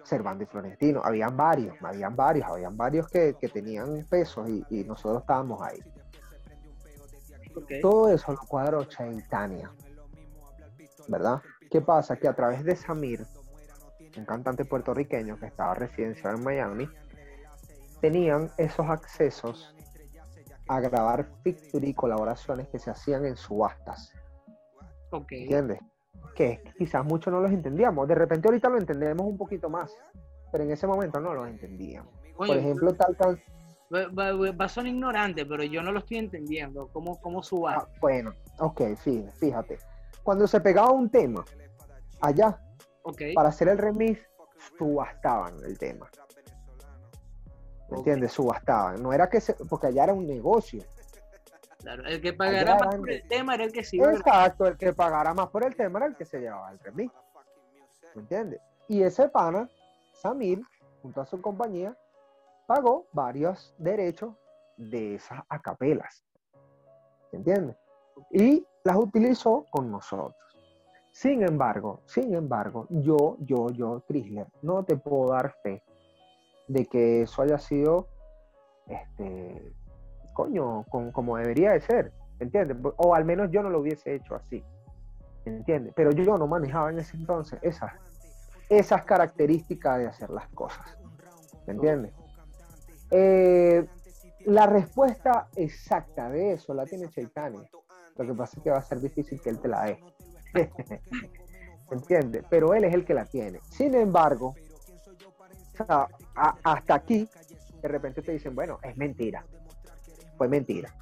[0.05, 1.01] Servando y Florentino.
[1.05, 5.81] Habían varios, habían varios, habían varios que, que tenían pesos y, y nosotros estábamos ahí.
[7.83, 9.71] Todo eso lo cuadró Chaitania,
[11.09, 11.43] ¿verdad?
[11.71, 12.17] ¿Qué pasa?
[12.17, 13.27] Que a través de Samir,
[14.17, 16.89] un cantante puertorriqueño que estaba residenciado en Miami,
[18.01, 19.75] tenían esos accesos
[20.69, 24.13] a grabar feature y colaboraciones que se hacían en subastas,
[25.11, 25.33] Ok.
[25.33, 25.81] ¿entiendes?
[26.35, 28.07] Que quizás muchos no los entendíamos.
[28.07, 29.91] De repente ahorita lo entendemos un poquito más,
[30.53, 32.13] pero en ese momento no los entendíamos.
[32.37, 33.41] Oye, Por ejemplo, tal can...
[33.93, 36.89] va, va- va a sonar ignorante, pero yo no lo estoy entendiendo.
[36.93, 37.77] ¿Cómo, cómo suba?
[37.79, 39.79] Ah, bueno, ok, fí- fíjate.
[40.23, 41.45] Cuando se pegaba un tema
[42.21, 42.61] allá,
[43.35, 44.21] para hacer el remix,
[44.77, 46.11] subastaban el tema.
[47.91, 48.33] ¿Me entiendes?
[48.33, 49.03] Subastaban.
[49.03, 50.83] No era que se, porque allá era un negocio.
[51.79, 54.13] Claro, el que pagara Allá más por el tema era el que se iba a
[54.13, 54.27] grabar.
[54.27, 57.15] Exacto, el que pagara más por el tema era el que se llevaba el remix.
[58.15, 58.61] ¿Me entiendes?
[58.89, 59.69] Y ese pana,
[60.13, 60.61] Samir,
[61.03, 61.97] junto a su compañía,
[62.67, 64.35] pagó varios derechos
[64.77, 66.25] de esas acapelas.
[67.33, 67.77] ¿Me entiendes?
[68.31, 70.35] Y las utilizó con nosotros.
[71.13, 75.83] Sin embargo, sin embargo, yo, yo, yo, Chrysler, no te puedo dar fe
[76.69, 78.09] de que eso haya sido,
[78.87, 79.73] este,
[80.35, 82.13] coño, con- como debería de ser.
[82.39, 82.77] ¿me entiendes?
[82.99, 84.65] O al menos yo no lo hubiese hecho así,
[85.45, 85.93] ¿me entiendes?
[85.97, 87.93] Pero yo no manejaba en ese entonces esas,
[88.69, 90.97] esas características de hacer las cosas,
[91.67, 92.13] ¿me entiendes?
[93.11, 93.85] Eh,
[94.45, 97.69] la respuesta exacta de eso la tiene Chaitanya.
[98.17, 99.99] Lo que pasa es que va a ser difícil que él te la dé.
[101.91, 102.45] ¿Entiendes?
[102.49, 103.61] Pero él es el que la tiene.
[103.69, 104.55] Sin embargo,
[105.85, 107.29] hasta aquí,
[107.83, 109.45] de repente te dicen, bueno, es mentira.
[110.37, 110.95] Fue mentira.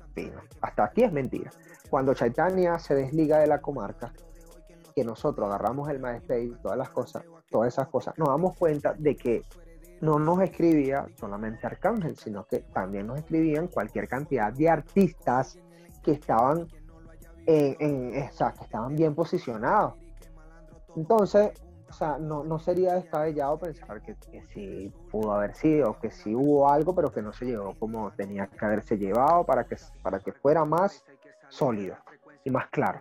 [0.60, 1.50] Hasta aquí es mentira.
[1.90, 4.12] Cuando Chaitanya se desliga de la comarca,
[4.94, 9.14] que nosotros agarramos el MySpace, todas las cosas, todas esas cosas, nos damos cuenta de
[9.14, 9.42] que
[10.00, 15.58] no nos escribía solamente Arcángel, sino que también nos escribían cualquier cantidad de artistas
[16.02, 16.66] que estaban
[17.46, 19.94] en, en que estaban bien posicionados.
[20.96, 21.65] Entonces, o
[21.96, 26.70] sea, no, no sería descabellado pensar que, que, sí pudo haber sido, que sí hubo
[26.70, 30.32] algo, pero que no se llevó como tenía que haberse llevado para que, para que
[30.32, 31.04] fuera más
[31.48, 31.96] sólido
[32.44, 33.00] y más claro.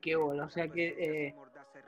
[0.00, 1.34] Qué bueno, o sea que eh,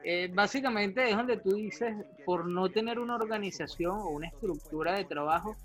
[0.04, 5.04] eh, básicamente es donde tú dices, por no tener una organización o una estructura de
[5.04, 5.56] trabajo,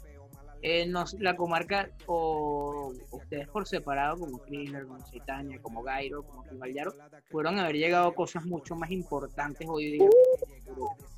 [0.67, 6.91] eh, la comarca o ustedes por separado, como Kriller, como Chaitanya, como Gairo, como Kibaliaro,
[7.31, 10.09] fueron a haber llegado cosas mucho más importantes hoy día.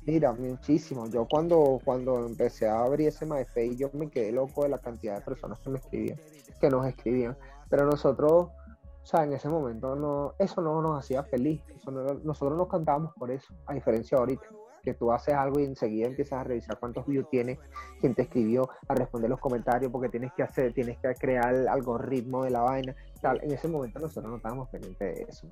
[0.06, 1.08] Mira, muchísimo.
[1.10, 5.16] Yo cuando, cuando empecé a abrir ese MySpace, yo me quedé loco de la cantidad
[5.16, 6.18] de personas que me escribían,
[6.60, 7.36] que nos escribían.
[7.68, 8.50] Pero nosotros
[9.02, 11.60] o sea, en ese momento no, eso no nos hacía feliz.
[12.22, 14.46] nosotros nos cantábamos por eso, a diferencia de ahorita,
[14.82, 17.58] que tú haces algo y enseguida empiezas a revisar cuántos views tiene,
[18.00, 21.68] quién te escribió, a responder los comentarios, porque tienes que hacer, tienes que crear el
[21.68, 22.94] algoritmo de la vaina.
[23.20, 23.40] Tal.
[23.42, 25.48] En ese momento nosotros no estábamos pendientes de eso.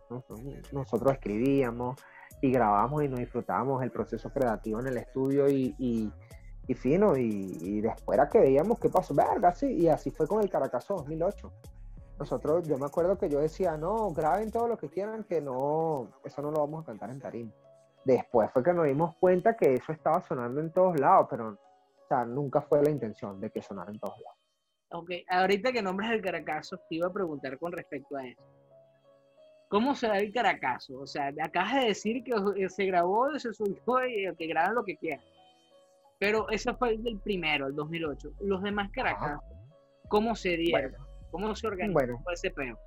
[0.73, 2.01] Nosotros escribíamos
[2.41, 7.17] y grabábamos y nos disfrutábamos el proceso creativo en el estudio y, y, fino.
[7.17, 9.67] Y, después era que veíamos qué pasó, verga, sí.
[9.73, 11.53] Y así fue con el Caracazo 2008
[12.19, 16.09] nosotros, yo me acuerdo que yo decía, no, graben todo lo que quieran, que no,
[16.25, 17.53] eso no lo vamos a cantar en tarima.
[18.09, 22.07] Después fue que nos dimos cuenta que eso estaba sonando en todos lados, pero o
[22.09, 24.39] sea, nunca fue la intención de que sonara en todos lados.
[24.93, 28.43] Ok, ahorita que nombres el Caracazo, te iba a preguntar con respecto a eso.
[29.69, 31.01] ¿Cómo se da el Caracazo?
[31.01, 34.97] O sea, acabas de decir que se grabó, se subió y que graban lo que
[34.97, 35.23] quieran.
[36.19, 38.31] Pero ese fue el primero, el 2008.
[38.41, 39.39] Los demás Caracas,
[40.09, 40.95] ¿cómo se dieron?
[41.31, 42.79] ¿Cómo se organiza bueno, ese peo?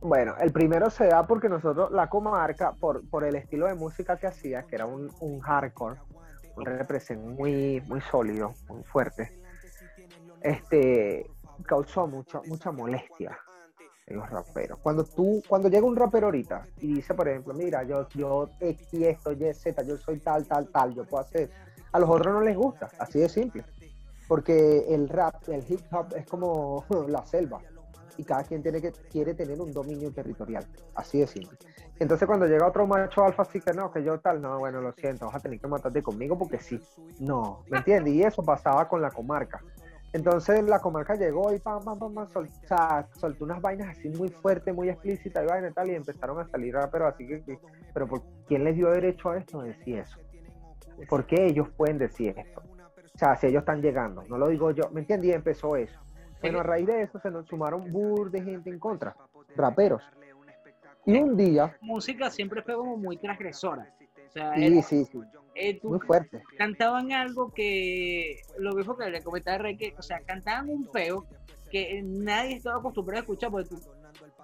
[0.00, 4.16] Bueno, el primero se da porque nosotros, la comarca, por, por el estilo de música
[4.16, 6.00] que hacía, que era un, un hardcore,
[6.56, 9.40] un represent muy, muy sólido, muy fuerte,
[10.40, 11.28] este,
[11.64, 13.36] causó mucha, mucha molestia
[14.06, 14.78] en los raperos.
[14.78, 18.88] Cuando tú, cuando llega un rapero ahorita y dice, por ejemplo, mira, yo, yo X,
[18.92, 21.50] esto, Y, Z, yo soy tal, tal, tal, yo puedo hacer,
[21.90, 23.64] a los otros no les gusta, así de simple
[24.28, 27.60] porque el rap, el hip hop es como la selva
[28.18, 31.56] y cada quien tiene que, quiere tener un dominio territorial, así de simple.
[31.98, 34.92] Entonces cuando llega otro macho alfa así que no, que yo tal, no, bueno, lo
[34.92, 36.80] siento, vas a tener que matarte conmigo porque sí,
[37.20, 38.12] no, ¿me entiendes?
[38.14, 39.62] Y eso pasaba con la comarca.
[40.12, 42.26] Entonces la comarca llegó y pam, pam, pam,
[43.14, 46.48] soltó unas vainas así muy fuertes, muy explícitas y vaina y tal, y empezaron a
[46.48, 47.58] salir raperos así que,
[47.94, 49.62] pero ¿por quién les dio derecho a esto?
[49.62, 50.18] Decir eso.
[51.08, 52.62] ¿Por qué ellos pueden decir esto?
[53.14, 55.30] O sea, si ellos están llegando, no lo digo yo, ¿me entiendes?
[55.30, 56.00] Y empezó eso.
[56.40, 59.16] Bueno, a raíz de eso se nos sumaron bur de gente en contra,
[59.56, 60.02] raperos.
[61.06, 61.76] Y un día...
[61.80, 63.94] Música siempre fue como muy transgresora.
[64.28, 65.20] O sea, sí, sí, sí.
[65.54, 66.42] Eh, muy fuerte.
[66.56, 71.26] Cantaban algo que, lo mismo que le comentaba Rey, que, o sea, cantaban un feo
[71.70, 73.80] que nadie estaba acostumbrado a escuchar, porque tú,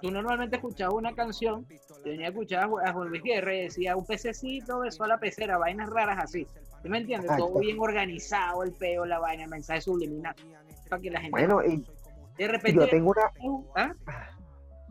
[0.00, 1.66] tú normalmente escuchabas una canción,
[2.02, 5.88] tenía escuchado a Juan Luis Guerra y decía un pececito besó a la pecera, vainas
[5.90, 6.46] raras así.
[6.82, 7.30] ¿Tú me entiendes?
[7.36, 10.34] Todo bien organizado, el peo, la vaina, el mensaje subliminal.
[10.88, 11.30] Para que la gente.
[11.30, 11.84] Bueno, y.
[12.38, 12.80] De repente.
[12.80, 13.32] Yo tengo una.
[13.76, 13.92] ¿Ah?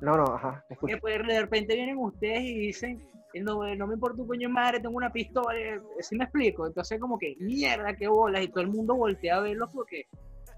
[0.01, 0.65] No, no, ajá.
[0.81, 3.01] Después, de repente vienen ustedes y dicen.
[3.35, 5.81] No, no me importa un coño madre, tengo una pistola.
[6.01, 6.67] ¿Sí me explico?
[6.67, 8.43] Entonces, como que, mierda, qué bolas.
[8.43, 10.05] Y todo el mundo voltea a verlo porque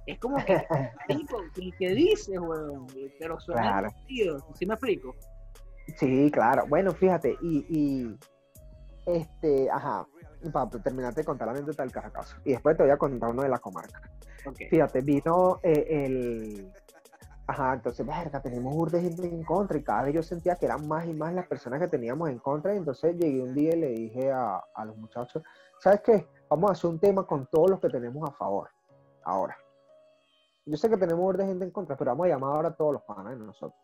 [0.06, 0.62] es como que,
[1.80, 2.86] ¿qué dices, weón?
[3.18, 3.90] Pero suena claro.
[4.56, 5.16] ¿sí me explico?
[5.98, 6.66] Sí, claro.
[6.68, 8.18] Bueno, fíjate, y, y
[9.06, 10.06] este, ajá,
[10.52, 12.38] para terminarte de contar la anécdota del Caracazo.
[12.44, 14.02] Y después te voy a contar uno de la comarca.
[14.70, 16.72] Fíjate, vino eh, el.
[17.48, 20.88] Ajá, entonces, verga, tenemos urde gente en contra y cada vez yo sentía que eran
[20.88, 22.74] más y más las personas que teníamos en contra.
[22.74, 25.44] Y entonces llegué un día y le dije a, a los muchachos,
[25.80, 26.28] ¿sabes qué?
[26.50, 28.70] Vamos a hacer un tema con todos los que tenemos a favor.
[29.24, 29.58] Ahora.
[30.68, 32.94] Yo sé que tenemos urde gente en contra, pero vamos a llamar ahora a todos
[32.94, 33.80] los panas de nosotros.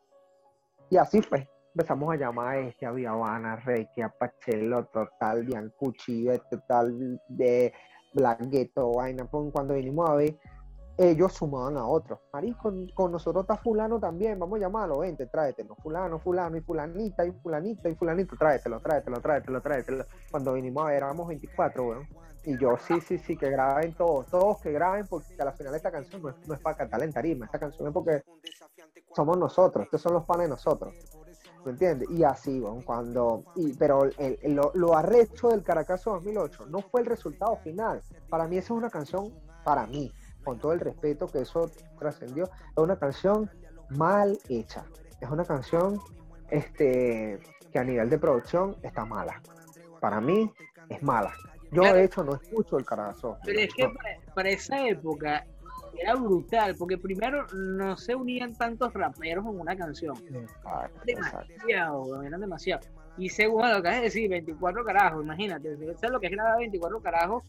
[0.90, 6.28] Y así fue empezamos a llamar a este, a Viavana, Reiki, a Pachelo, total, Biancucci,
[6.30, 7.74] este tal de
[8.14, 9.26] Black Ghetto, vaina.
[9.26, 10.38] Cuando vinimos a ver,
[10.98, 12.20] ellos sumaban a otros.
[12.34, 15.76] Marico, con, nosotros está fulano también, vamos a llamarlo, vente, tráetelo.
[15.76, 20.06] Fulano, fulano, y fulanita, y fulanita, y fulanito, tráetelo, tráetelo, tráetelo, tráetelo.
[20.30, 22.08] Cuando vinimos a ver, éramos 24, weón.
[22.44, 25.76] Y yo, sí, sí, sí, que graben todos, todos que graben, porque a la final
[25.76, 28.24] esta canción no es, no es para cantar en tarima, esta canción es porque
[29.16, 30.92] somos nosotros, estos son los panes de nosotros.
[31.66, 32.10] ¿Me entiendes?
[32.10, 33.44] Y así, bueno, cuando.
[33.56, 38.02] Y, pero el, lo, lo, arrecho del Caracazo 2008 no fue el resultado final.
[38.30, 39.32] Para mí, esa es una canción,
[39.64, 40.12] para mí,
[40.44, 41.70] con todo el respeto que eso
[42.00, 43.50] trascendió, es una canción
[43.90, 44.86] mal hecha.
[45.20, 46.00] Es una canción
[46.50, 47.40] este,
[47.72, 49.42] que a nivel de producción está mala.
[50.00, 50.52] Para mí,
[50.90, 51.32] es mala.
[51.72, 53.38] Yo, de hecho, no escucho el Caracazo.
[53.46, 53.90] Pero es que
[54.36, 55.46] para esa época,
[55.98, 60.16] era brutal, porque primero no se unían tantos raperos en una canción.
[61.06, 62.88] demasiado, eran demasiado.
[63.18, 66.60] Y segundo, lo que es decir, 24 carajos, imagínate, eso es lo que es grabar
[66.60, 67.44] 24 carajos,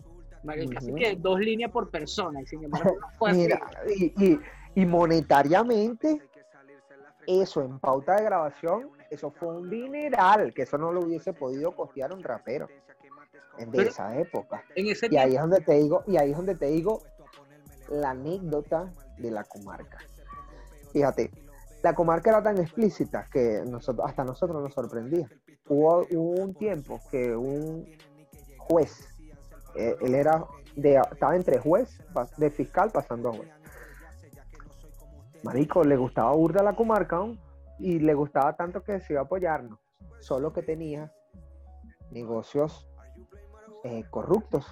[0.72, 2.96] casi que dos líneas por persona, y sin embargo
[3.32, 3.60] Mira,
[3.96, 4.38] y,
[4.74, 6.20] y, monetariamente,
[7.26, 11.76] eso en pauta de grabación, eso fue un dineral, que eso no lo hubiese podido
[11.76, 12.68] costear un rapero
[13.58, 14.64] en de esa época.
[14.74, 17.02] y ahí es donde te digo, y ahí es donde te digo,
[17.90, 19.98] la anécdota de la comarca.
[20.92, 21.30] Fíjate,
[21.82, 25.28] la comarca era tan explícita que nosotros, hasta nosotros nos sorprendía.
[25.68, 27.86] Hubo, un tiempo que un
[28.58, 29.08] juez,
[29.74, 30.44] eh, él era
[30.76, 31.98] de, estaba entre juez,
[32.36, 33.50] de fiscal pasando a juez.
[35.42, 37.20] Marico, le gustaba burda la comarca
[37.78, 39.78] y le gustaba tanto que decidió apoyarnos,
[40.20, 41.12] solo que tenía
[42.12, 42.88] negocios
[43.82, 44.66] eh, corruptos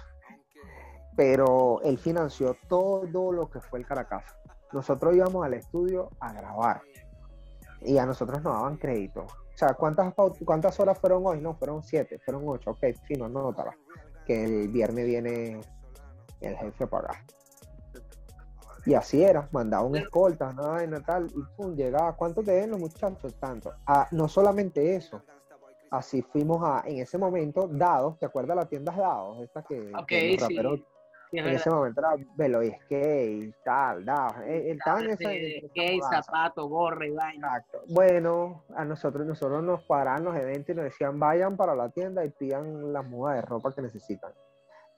[1.15, 4.23] pero él financió todo lo que fue el Caracas.
[4.71, 6.81] Nosotros íbamos al estudio a grabar
[7.81, 9.21] y a nosotros nos daban crédito.
[9.21, 10.13] O sea, ¿cuántas,
[10.45, 11.41] cuántas horas fueron hoy?
[11.41, 12.71] No, fueron siete, fueron ocho.
[12.71, 13.75] Ok, sí, no, no notaba.
[14.25, 15.59] Que el viernes viene
[16.39, 17.25] el jefe para acá.
[18.85, 22.15] Y así era, mandaba un escolta, nada y tal, y pum, llegaba.
[22.15, 23.35] ¿Cuánto te den los muchachos?
[23.35, 23.73] Tanto.
[23.85, 25.21] Ah, no solamente eso,
[25.91, 29.39] así fuimos a, en ese momento, Dados, ¿te acuerdas las tiendas Dados?
[29.41, 30.59] Esta que, okay, sí
[31.39, 36.67] en ese momento era velo y skate, tal, da, eh, estaba en ese skate, zapato,
[36.67, 37.47] gorra y vaina.
[37.47, 37.83] Exacto.
[37.89, 42.25] Bueno, a nosotros, nosotros nos paraban los eventos y nos decían vayan para la tienda
[42.25, 44.31] y pidan la muda de ropa que necesitan.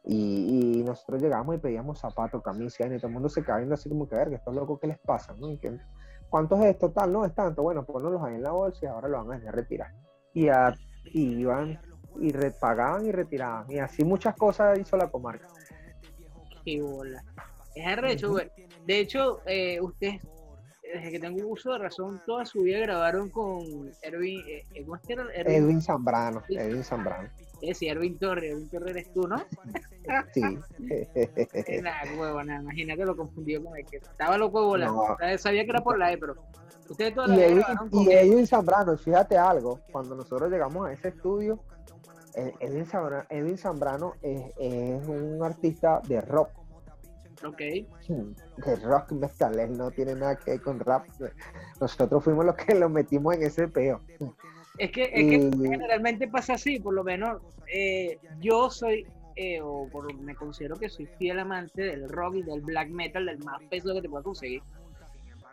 [0.05, 3.87] Y, y nosotros llegamos y pedíamos zapatos, camisas, y todo el mundo se viendo así
[3.87, 5.33] como que, ver, que estos locos, ¿qué les pasa?
[5.39, 5.47] ¿no?
[6.29, 6.91] ¿Cuánto es esto?
[6.91, 7.61] Tal, no es tanto.
[7.61, 9.91] Bueno, ponlos ahí en la bolsa y ahora lo van a retirar.
[10.33, 10.73] Y, a,
[11.05, 11.79] y iban
[12.19, 13.69] y repagaban y retiraban.
[13.69, 15.47] Y así muchas cosas hizo la comarca
[16.63, 17.23] qué bola.
[17.75, 18.49] Es arrecho, güey.
[18.85, 20.21] De hecho, eh, ustedes,
[20.93, 24.95] desde que tengo uso de razón, toda su vida grabaron con Erwin, eh, eh ¿cómo
[24.95, 25.25] es que era?
[25.33, 27.29] Erwin, Zambrano, Erwin Zambrano.
[27.61, 29.43] Eh, sí, Erwin Torres, Erwin Torres eres tú, ¿no?
[30.33, 30.41] Sí.
[31.81, 34.89] nada, huevo, nada, imagínate lo confundido con el que estaba loco de volar.
[34.89, 35.17] No.
[35.37, 36.35] Sabía que era por la E, pero
[36.89, 41.63] ustedes toda y Edwin, y Edwin Zambrano, fíjate algo, cuando nosotros llegamos a ese estudio,
[42.35, 46.49] Edwin Zambrano, Edwin Zambrano es, es, un artista de rock.
[47.45, 47.59] Ok.
[47.59, 51.05] De rock metal, él no tiene nada que ver con rap.
[51.79, 54.01] Nosotros fuimos los que lo metimos en ese peo.
[54.77, 57.41] Es que, es que generalmente pasa así, por lo menos
[57.71, 62.43] eh, yo soy, eh, o por, me considero que soy fiel amante del rock y
[62.43, 64.63] del black metal, del más peso que te puedo conseguir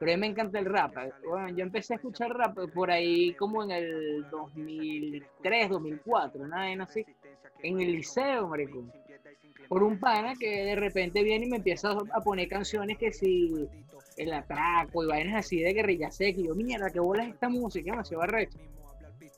[0.01, 0.95] pero a mí me encanta el rap.
[1.29, 7.05] Bueno, yo empecé a escuchar rap por ahí como en el 2003, 2004, nada así,
[7.63, 8.83] en el liceo, marico.
[9.69, 13.69] Por un pana que de repente viene y me empieza a poner canciones que si
[14.17, 16.41] el atraco y vainas así de guerrilla seca.
[16.41, 18.59] Y yo, mierda, qué bola es esta música, demasiado arrecho.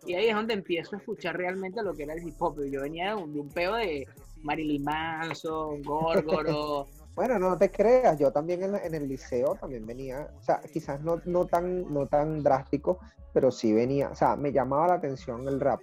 [0.07, 2.57] Y ahí es donde empiezo a escuchar realmente lo que era el hip hop.
[2.71, 4.07] Yo venía de un, de un peo de
[4.43, 6.87] Marilyn Manson, Gorgoro.
[7.15, 11.21] Bueno, no te creas, yo también en, el liceo también venía, o sea, quizás no,
[11.27, 13.01] no, tan, no tan drástico,
[13.35, 15.81] pero sí venía, o sea, me llamaba la atención el rap,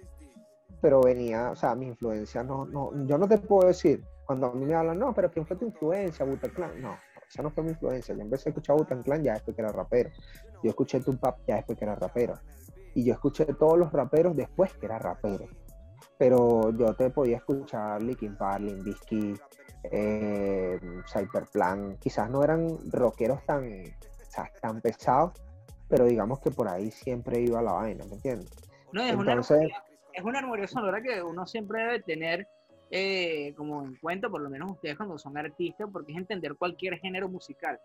[0.80, 4.52] pero venía, o sea, mi influencia no, no, yo no te puedo decir, cuando a
[4.52, 6.52] mí me hablan, no, pero ¿quién fue tu influencia, Butan?
[6.80, 6.96] No,
[7.28, 9.70] esa no fue mi influencia, yo empecé a escuchar Butan Clan ya después que era
[9.70, 10.10] rapero,
[10.64, 12.34] yo escuché Tupac ya después que era rapero,
[12.94, 15.46] y yo escuché todos los raperos después que era rapero,
[16.18, 18.84] pero yo te podía escuchar Linkin Park, Limp
[19.84, 20.80] eh,
[21.12, 23.84] Cyberplan, quizás no eran rockeros tan,
[24.60, 25.32] tan pesados,
[25.88, 28.50] pero digamos que por ahí siempre iba la vaina, ¿me entiendes?
[28.92, 32.48] No, es, Entonces, una, es una armonía sonora que uno siempre debe tener
[32.90, 36.98] eh, como en cuenta, por lo menos ustedes cuando son artistas, porque es entender cualquier
[36.98, 37.78] género musical.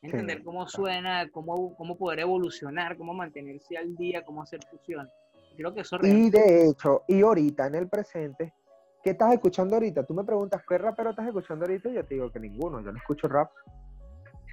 [0.00, 5.10] Entender cómo suena, cómo, cómo poder evolucionar, cómo mantenerse al día, cómo hacer fusión.
[5.56, 8.54] Creo que eso Y de hecho, y ahorita en el presente,
[9.02, 10.04] ¿Qué estás escuchando ahorita?
[10.04, 11.88] Tú me preguntas, ¿qué rapero estás escuchando ahorita?
[11.88, 13.50] Y yo te digo que ninguno, yo no escucho rap.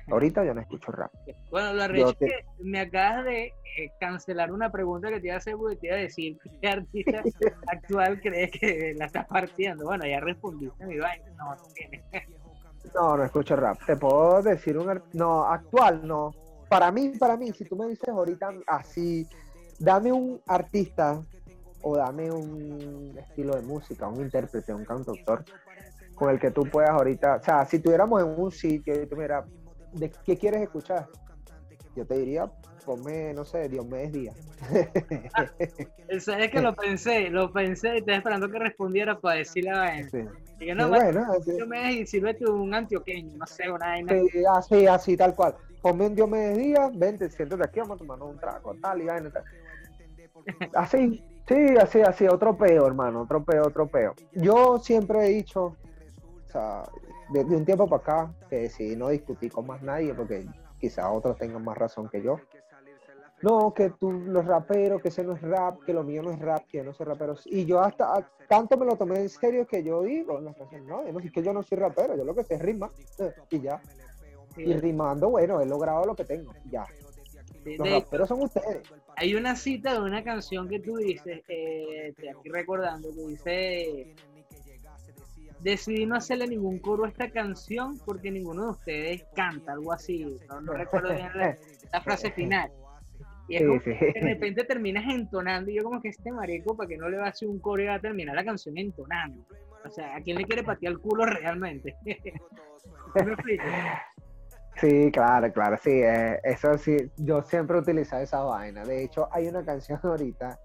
[0.07, 1.11] Ahorita yo no escucho rap.
[1.49, 5.35] Bueno, lo arrecho es que me acabas de eh, cancelar una pregunta que te iba
[5.35, 7.23] a hacer porque te iba a decir qué artista
[7.67, 9.85] actual crees que la estás partiendo.
[9.85, 11.25] Bueno, ya respondiste mi vaina.
[11.37, 12.03] No, no tienes.
[12.93, 13.79] No, no escucho rap.
[13.83, 15.01] Te puedo decir un...
[15.13, 16.31] No, actual no.
[16.69, 19.27] Para mí, para mí, si tú me dices ahorita así,
[19.79, 21.23] dame un artista
[21.87, 25.45] o dame un estilo de música, un intérprete, un cantautor
[26.15, 29.15] con el que tú puedas ahorita, o sea, si tuviéramos en un sitio y tú
[29.15, 29.45] mira,
[29.93, 31.07] ¿de qué quieres escuchar?
[31.95, 32.49] Yo te diría,
[32.83, 34.35] ponme, no sé, Diomedes Díaz.
[35.33, 35.47] Ah,
[36.07, 40.09] es que lo pensé, lo pensé y estaba esperando que respondiera para decirle a él.
[40.09, 40.73] Sí.
[40.73, 44.11] no, bueno, Diomedes y un antioqueño, no sé, una vaina.
[44.11, 45.55] Sí, así, así, tal cual.
[45.83, 49.29] Ponme un Diomedes Díaz, vente, siéntate aquí, vamos a tomarnos un trago, tal y vaina,
[49.29, 49.43] tal.
[50.73, 54.13] Así, sí, así, así, otro peo, hermano, otro peo, otro peo.
[54.33, 55.75] Yo siempre he dicho,
[57.29, 60.45] de, un tiempo para acá, que decidí no discutir con más nadie porque
[60.79, 62.37] quizás otros tengan más razón que yo.
[63.41, 66.39] No, que tú, los raperos, que ese no es rap, que lo mío no es
[66.39, 67.35] rap, que no soy rapero.
[67.45, 70.51] Y yo hasta tanto me lo tomé en serio que yo digo no,
[71.07, 72.89] es que yo no soy rapero, yo lo que sé es rima,
[73.49, 73.81] y ya.
[74.57, 76.85] Y rimando, bueno, he logrado lo que tengo, ya.
[77.65, 78.87] Los raperos son ustedes.
[79.17, 84.15] Hay una cita de una canción que tú dices, eh, estoy aquí recordando, que dice
[85.65, 90.23] decidí no hacerle ningún coro a esta canción porque ninguno de ustedes canta, algo así.
[90.61, 91.27] No, recuerdo bien
[91.91, 92.71] la, frase final.
[93.47, 96.87] Y es como que de repente terminas entonando y yo como que este marico, para
[96.87, 99.43] que no le va a hacer un coro y va a terminar la canción entonando.
[99.83, 101.95] O sea, ¿a quién le quiere patear el culo realmente?
[104.79, 108.83] Sí, claro, claro, sí, eh, eso sí, yo siempre he utilizado esa vaina.
[108.83, 110.59] De hecho, hay una canción ahorita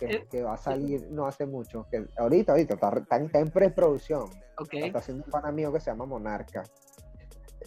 [0.00, 4.28] eh, que, va a salir no hace mucho, que ahorita, ahorita está, en preproducción.
[4.70, 6.64] Está haciendo un pan amigo que se llama Monarca.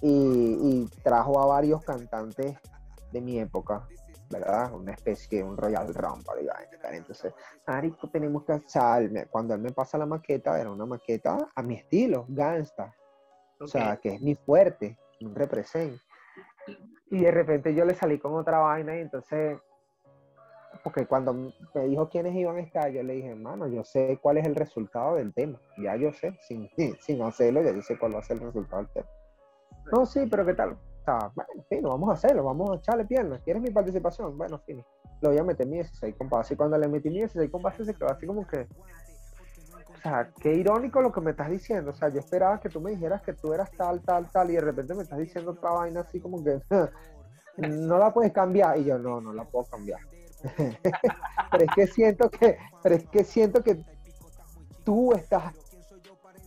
[0.01, 2.57] Y, trajo a varios cantantes
[3.11, 3.87] de mi época,
[4.29, 4.73] ¿verdad?
[4.73, 6.49] Una especie de un Royal Rumble.
[6.91, 7.33] Entonces,
[7.65, 9.29] Marico, tenemos que hacer.
[9.29, 12.93] Cuando él me pasa la maqueta, era una maqueta a mi estilo, gangsta.
[13.59, 15.99] O sea, que es mi fuerte, represent.
[17.11, 19.59] Y de repente yo le salí con otra vaina y entonces
[20.83, 24.37] porque cuando me dijo quiénes iban a estar, yo le dije, hermano, yo sé cuál
[24.37, 25.59] es el resultado del tema.
[25.77, 28.83] Ya yo sé, sin, sin hacerlo, ya yo sé cuál va a ser el resultado
[28.83, 29.07] del tema.
[29.91, 30.77] No, sí, pero ¿qué tal?
[31.03, 33.41] Sea, bueno, fino, vamos a hacerlo, vamos a echarle piernas.
[33.43, 34.37] ¿Quieres mi participación?
[34.37, 34.83] Bueno, fino.
[35.21, 36.51] Lo voy a meter mi 16 compases.
[36.53, 38.67] Y cuando le metí mi 16 compases, se quedó así como que.
[40.05, 41.89] Sea, qué irónico lo que me estás diciendo.
[41.89, 44.53] O sea, yo esperaba que tú me dijeras que tú eras tal, tal, tal, y
[44.53, 46.61] de repente me estás diciendo otra vaina así como que.
[47.57, 48.77] no la puedes cambiar.
[48.77, 49.99] Y yo, no, no la puedo cambiar
[51.51, 53.83] pero es que siento que, pero es que siento que
[54.83, 55.55] tú estás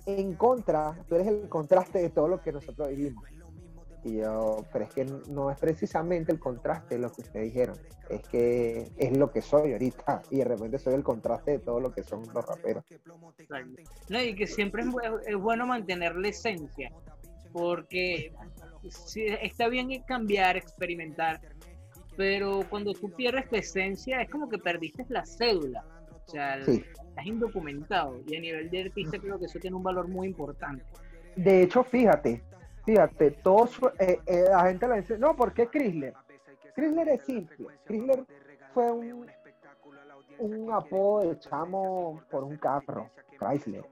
[0.07, 3.25] en contra, tú eres el contraste de todo lo que nosotros vivimos.
[4.17, 7.77] Yo, pero es que no es precisamente el contraste de lo que ustedes dijeron,
[8.09, 11.81] es que es lo que soy ahorita y de repente soy el contraste de todo
[11.81, 12.85] lo que son los raperos.
[14.09, 14.85] No, y que siempre
[15.27, 16.91] es, bueno mantener la esencia,
[17.53, 18.33] porque
[19.43, 21.41] está bien cambiar, experimentar,
[22.17, 25.85] pero cuando tú pierdes tu esencia es como que perdiste la cédula.
[26.27, 30.09] O sea, estás indocumentado y a nivel de artista creo que eso tiene un valor
[30.09, 30.85] muy importante.
[31.37, 32.43] De hecho, fíjate,
[32.89, 36.15] fíjate, todos, eh, eh, la gente le dice, no, ¿por qué Chrysler?
[36.75, 37.67] Chrysler es simple.
[37.85, 38.25] Chrysler
[38.73, 39.27] fue un,
[40.39, 43.85] un apodo de chamo por un carro, Chrysler.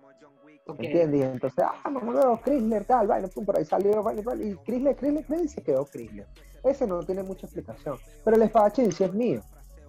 [0.66, 1.20] ¿Entiendes?
[1.20, 4.96] Y entonces, ah, vamos Chrysler, tal, bueno, pum, por ahí salió, vale, vale, y Chrysler,
[4.96, 6.26] Chrysler, Chrysler, se quedó Chrysler.
[6.64, 7.98] Ese no tiene mucha explicación.
[8.24, 9.42] Pero el espadachín sí es mío.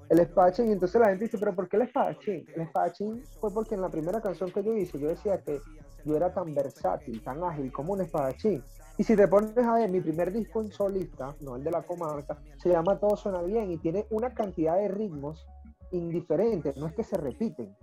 [0.10, 2.46] El espadachín, y entonces la gente dice, pero ¿por qué el espadachín?
[2.54, 5.62] El espadachín fue porque en la primera canción que yo hice, yo decía que
[6.08, 8.64] yo era tan versátil, tan ágil como un espadachín.
[8.98, 11.84] Y si te pones a ver, mi primer disco en solista, no el de la
[11.84, 15.46] comarca, se llama Todo Suena Bien y tiene una cantidad de ritmos
[15.92, 17.76] indiferentes, no es que se repiten.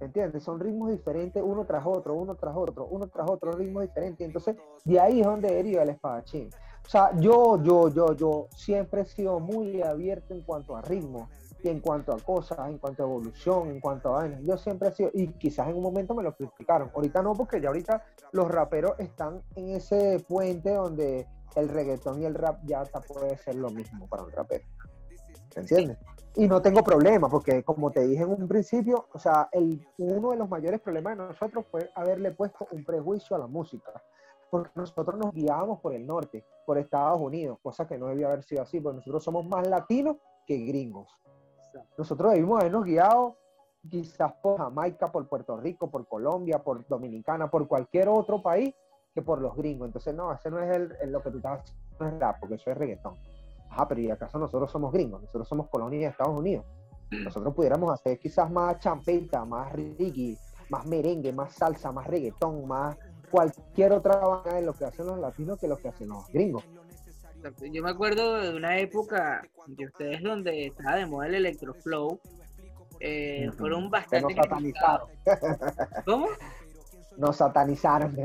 [0.00, 0.44] ¿Entiendes?
[0.44, 4.24] Son ritmos diferentes uno tras otro, uno tras otro, uno tras otro, ritmos diferentes.
[4.24, 6.50] Entonces, de ahí es donde deriva el espadachín.
[6.86, 11.28] O sea, yo, yo, yo, yo siempre he sido muy abierto en cuanto a ritmo
[11.62, 14.40] y en cuanto a cosas, en cuanto a evolución, en cuanto a vainas.
[14.44, 16.90] Yo siempre he sido, y quizás en un momento me lo criticaron.
[16.94, 22.26] Ahorita no, porque ya ahorita los raperos están en ese puente donde el reggaetón y
[22.26, 24.64] el rap ya puede ser lo mismo para un rapero.
[25.56, 25.98] ¿Entiendes?
[26.36, 30.30] Y no tengo problema, porque como te dije en un principio, o sea, el, uno
[30.30, 33.92] de los mayores problemas de nosotros fue haberle puesto un prejuicio a la música
[34.50, 38.42] porque nosotros nos guiábamos por el norte, por Estados Unidos, cosa que no debía haber
[38.42, 41.08] sido así, porque nosotros somos más latinos que gringos.
[41.96, 43.36] Nosotros debimos habernos guiado
[43.88, 48.74] quizás por Jamaica, por Puerto Rico, por Colombia, por Dominicana, por cualquier otro país
[49.14, 49.86] que por los gringos.
[49.86, 53.16] Entonces, no, ese no es el, lo que tú estás rap, porque eso es reggaetón.
[53.70, 55.20] Ajá, pero ¿y acaso nosotros somos gringos?
[55.20, 56.64] Nosotros somos colonia de Estados Unidos.
[57.10, 60.36] Nosotros pudiéramos hacer quizás más champeta, más reggae,
[60.68, 62.96] más merengue, más salsa, más reggaetón, más
[63.30, 66.64] cualquier otra banda de lo que hacen los latinos que lo que hacen los gringos.
[67.72, 72.20] Yo me acuerdo de una época de ustedes donde estaba de moda el electroflow.
[73.00, 74.34] Eh, fueron bastante.
[74.34, 75.08] nos satanizaron.
[76.04, 76.28] ¿Cómo?
[77.16, 78.16] Nos satanizaron.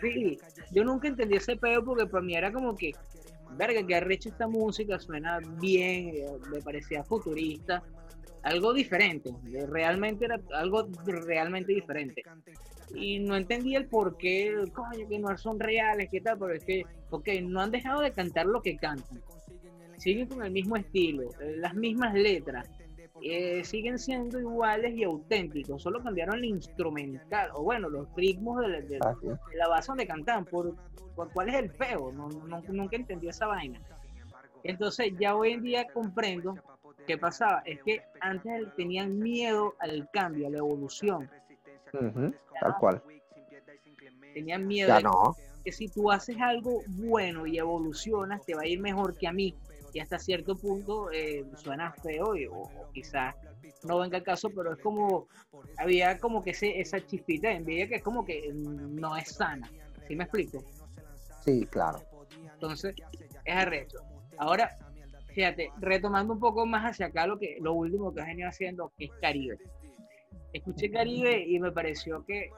[0.00, 0.38] sí,
[0.70, 2.92] yo nunca entendí ese pedo porque para mí era como que,
[3.56, 7.82] verga, que arrecha esta música, suena bien, eh, me parecía futurista,
[8.42, 9.30] algo diferente,
[9.68, 12.22] realmente era algo realmente diferente
[12.94, 16.64] y no entendí el por qué, coño, que no son reales, qué tal, pero es
[16.64, 19.22] que, ok, no han dejado de cantar lo que cantan.
[19.96, 22.68] Siguen con el mismo estilo, eh, las mismas letras,
[23.22, 28.98] eh, siguen siendo iguales y auténticos, solo cambiaron el instrumental, o bueno, los ritmos de
[28.98, 30.74] la, base donde cantan, por,
[31.14, 33.80] por, cuál es el feo, no, nunca entendí esa vaina.
[34.62, 36.54] Entonces ya hoy en día comprendo
[37.10, 41.28] qué pasaba, es que antes tenían miedo al cambio, a la evolución,
[42.60, 43.02] tal cual.
[44.32, 45.02] Tenían miedo de
[45.64, 49.32] que si tú haces algo bueno y evolucionas, te va a ir mejor que a
[49.32, 49.56] mí.
[49.92, 53.34] Y hasta cierto punto eh, suena feo y, o, quizás
[53.82, 55.26] no venga el caso, pero es como,
[55.78, 59.68] había como que ese, esa chispita de envidia que es como que no es sana.
[60.06, 60.62] ¿Sí me explico?
[61.44, 62.00] Sí, claro.
[62.54, 62.94] Entonces,
[63.44, 63.98] es arrecho.
[64.38, 64.76] Ahora,
[65.30, 68.92] fíjate, retomando un poco más hacia acá lo que lo último que has venido haciendo,
[68.96, 69.58] que es Caribe
[70.52, 72.50] escuché Caribe y me pareció que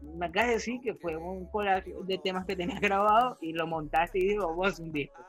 [0.00, 3.66] me acabas de decir que fue un collage de temas que tenías grabado y lo
[3.66, 5.24] montaste y digo, vos un disco.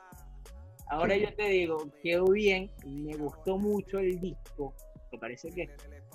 [0.90, 4.72] Ahora yo te digo, quedó bien, me gustó mucho el disco.
[5.12, 5.68] Me parece que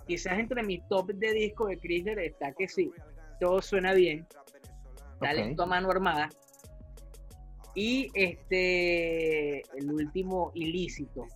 [0.08, 2.92] quizás entre mi top de disco de Chrysler está que sí,
[3.40, 4.26] todo suena bien,
[5.20, 6.30] talento a mano armada.
[7.76, 11.28] Y este, el último, Ilícito.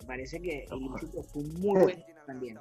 [0.00, 2.58] Me parece que Ilícito fue muy buen también.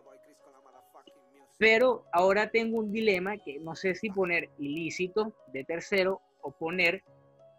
[1.57, 7.01] Pero ahora tengo un dilema que no sé si poner ilícito de tercero o poner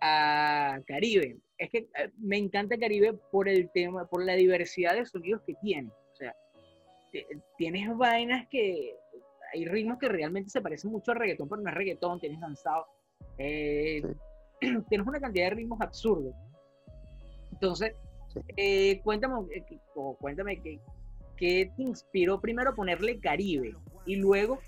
[0.02, 1.38] a Caribe.
[1.56, 5.54] Es que eh, me encanta Caribe por el tema, por la diversidad de sonidos que
[5.62, 5.88] tiene.
[6.12, 6.36] O sea,
[7.56, 8.94] tienes vainas que
[9.54, 12.86] hay ritmos que realmente se parecen mucho al reggaetón, pero no es reggaetón, tienes danzado.
[13.38, 14.02] Eh,
[14.88, 16.34] tienes una cantidad de ritmos absurdos.
[17.52, 17.94] Entonces,
[18.56, 19.46] eh, cuéntame,
[20.18, 20.80] cuéntame que,
[21.36, 23.74] ¿qué te inspiró primero ponerle Caribe?
[24.04, 24.60] Y luego,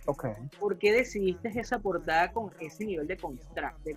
[0.59, 3.95] ¿por qué decidiste esa portada con ese nivel de, contraste?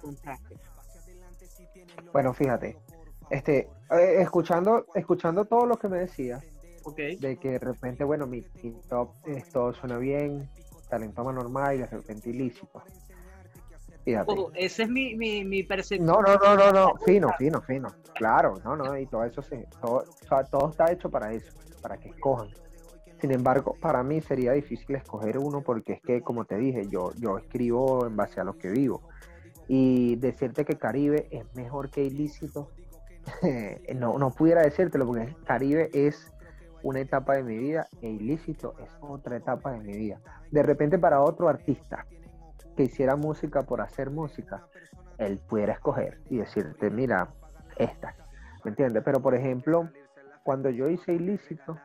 [2.13, 2.77] Bueno, fíjate,
[3.29, 6.43] este, eh, escuchando, escuchando todo lo que me decías,
[6.95, 8.41] de que de repente, bueno, mi,
[8.87, 9.09] top
[9.51, 10.47] todo suena bien,
[10.89, 12.83] talento normal y de repente ilícito.
[14.03, 14.33] Fíjate.
[14.55, 16.05] ese es mi, mi, mi, percepción.
[16.07, 17.89] No, no, no, no, no, fino, fino, fino.
[18.15, 20.03] Claro, no, no, y todo eso se, todo,
[20.49, 22.49] todo está hecho para eso, para que escojan.
[23.19, 27.11] Sin embargo, para mí sería difícil escoger uno porque es que, como te dije, yo,
[27.19, 29.01] yo escribo en base a lo que vivo.
[29.67, 32.69] Y decirte que Caribe es mejor que ilícito,
[33.95, 36.31] no, no pudiera decírtelo porque Caribe es
[36.83, 40.19] una etapa de mi vida e ilícito es otra etapa de mi vida.
[40.49, 42.07] De repente para otro artista
[42.75, 44.65] que hiciera música por hacer música,
[45.17, 47.29] él pudiera escoger y decirte, mira,
[47.77, 48.15] esta,
[48.63, 49.03] ¿me entiendes?
[49.03, 49.89] Pero por ejemplo,
[50.43, 51.77] cuando yo hice ilícito,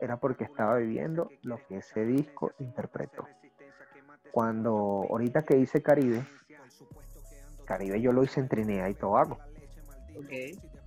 [0.00, 3.26] era porque estaba viviendo lo que ese disco interpretó.
[4.30, 6.26] Cuando ahorita que hice Caribe,
[7.64, 9.38] Caribe yo lo hice en Trinidad y Tobago.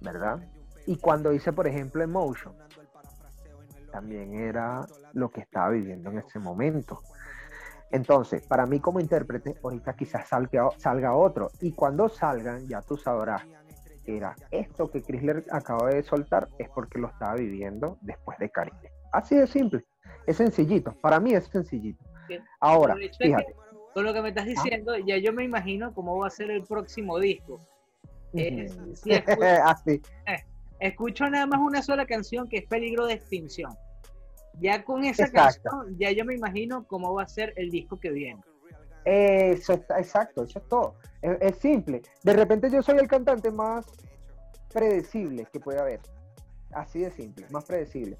[0.01, 0.39] ¿Verdad?
[0.85, 2.53] Y cuando hice, por ejemplo, Emotion,
[3.91, 7.01] también era lo que estaba viviendo en ese momento.
[7.91, 11.49] Entonces, para mí como intérprete, ahorita quizás salga, salga otro.
[11.61, 13.43] Y cuando salgan, ya tú sabrás
[14.05, 18.49] que era esto que Chrysler acaba de soltar, es porque lo estaba viviendo después de
[18.49, 18.91] Caribe.
[19.11, 19.83] Así de simple.
[20.27, 20.93] Es sencillito.
[21.01, 22.03] Para mí es sencillito.
[22.59, 23.55] Ahora, fíjate.
[23.93, 24.49] con lo que me estás ah.
[24.49, 27.59] diciendo, ya yo me imagino cómo va a ser el próximo disco.
[28.33, 28.69] Eh,
[29.65, 30.01] Así.
[30.27, 30.43] Eh,
[30.79, 33.71] escucho nada más una sola canción que es Peligro de Extinción.
[34.59, 38.11] Ya con esa canción, ya yo me imagino cómo va a ser el disco que
[38.11, 38.41] viene.
[39.05, 40.95] Eso está, exacto, eso es todo.
[41.21, 42.01] es, simple.
[42.23, 43.85] De repente yo soy el cantante más
[44.73, 46.01] predecible que puede haber.
[46.71, 48.17] Así de simple, más predecible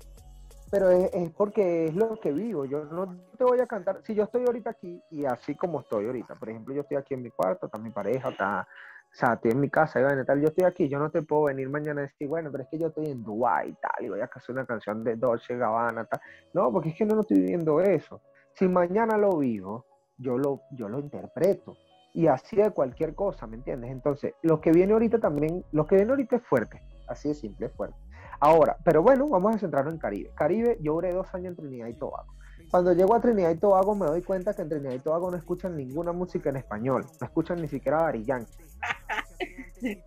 [0.70, 2.66] pero es, porque es lo que vivo.
[2.66, 4.02] Yo no te voy a cantar.
[4.04, 7.14] Si yo estoy ahorita aquí y así como estoy ahorita, por ejemplo, yo estoy aquí
[7.14, 8.68] en mi cuarto, está mi pareja, está,
[9.12, 11.46] o sea, estoy en mi casa, y tal, yo estoy aquí, yo no te puedo
[11.46, 14.10] venir mañana y decir, bueno, pero es que yo estoy en Dubái y tal, y
[14.10, 16.22] voy a hacer una canción de Dolce Gabbana, tal.
[16.54, 18.22] No, porque es que no, no estoy viviendo eso.
[18.54, 19.86] Si mañana lo vivo,
[20.18, 21.76] yo lo, yo lo interpreto.
[22.14, 23.92] y así de cualquier cosa, ¿me entiendes?
[23.92, 27.68] Entonces, lo que viene ahorita también, lo que viene ahorita es fuerte, así de simple,
[27.68, 27.98] es fuerte.
[28.40, 30.32] Ahora, pero bueno, vamos a centrarnos en Caribe.
[30.36, 32.34] Caribe, yo duré dos años en Trinidad y Tobago.
[32.70, 35.38] Cuando llego a Trinidad y Tobago me doy cuenta que en Trinidad y Tobago no
[35.38, 38.24] escuchan ninguna música en español, no escuchan ni siquiera Dari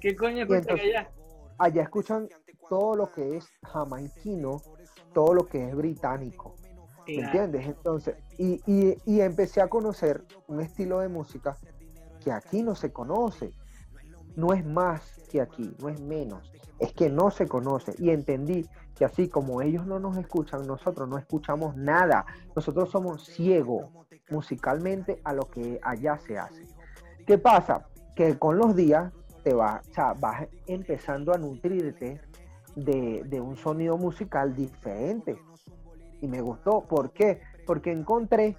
[0.00, 1.10] ¿Qué coño escuchan allá?
[1.58, 2.28] Allá escuchan
[2.68, 4.62] todo lo que es jamaiquino,
[5.12, 6.54] todo lo que es británico.
[7.06, 7.66] ¿Me entiendes?
[7.66, 11.56] Entonces, y, y, empecé a conocer un estilo de música
[12.22, 13.50] que aquí no se conoce.
[14.36, 16.52] No es más que aquí, no es menos.
[16.78, 17.94] Es que no se conoce.
[17.98, 22.26] Y entendí que así como ellos no nos escuchan, nosotros no escuchamos nada.
[22.54, 23.86] Nosotros somos ciegos
[24.30, 26.64] musicalmente a lo que allá se hace.
[27.26, 27.86] ¿Qué pasa?
[28.14, 29.12] Que con los días
[29.42, 32.20] te vas, o sea, vas empezando a nutrirte
[32.74, 35.38] de, de un sonido musical diferente
[36.20, 36.82] y me gustó.
[36.82, 37.40] ¿Por qué?
[37.66, 38.56] Porque encontré,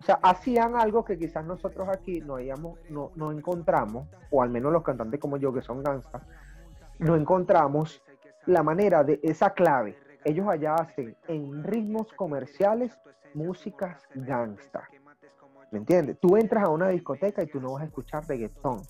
[0.00, 4.50] o sea, hacían algo que quizás nosotros aquí no, hayamos, no, no encontramos, o al
[4.50, 6.22] menos los cantantes como yo que son gangsta,
[6.98, 8.02] no encontramos
[8.46, 9.96] la manera de esa clave.
[10.24, 12.98] Ellos allá hacen en ritmos comerciales
[13.34, 14.88] músicas gangsta.
[15.70, 16.18] ¿Me entiendes?
[16.20, 18.82] Tú entras a una discoteca y tú no vas a escuchar reggaetón,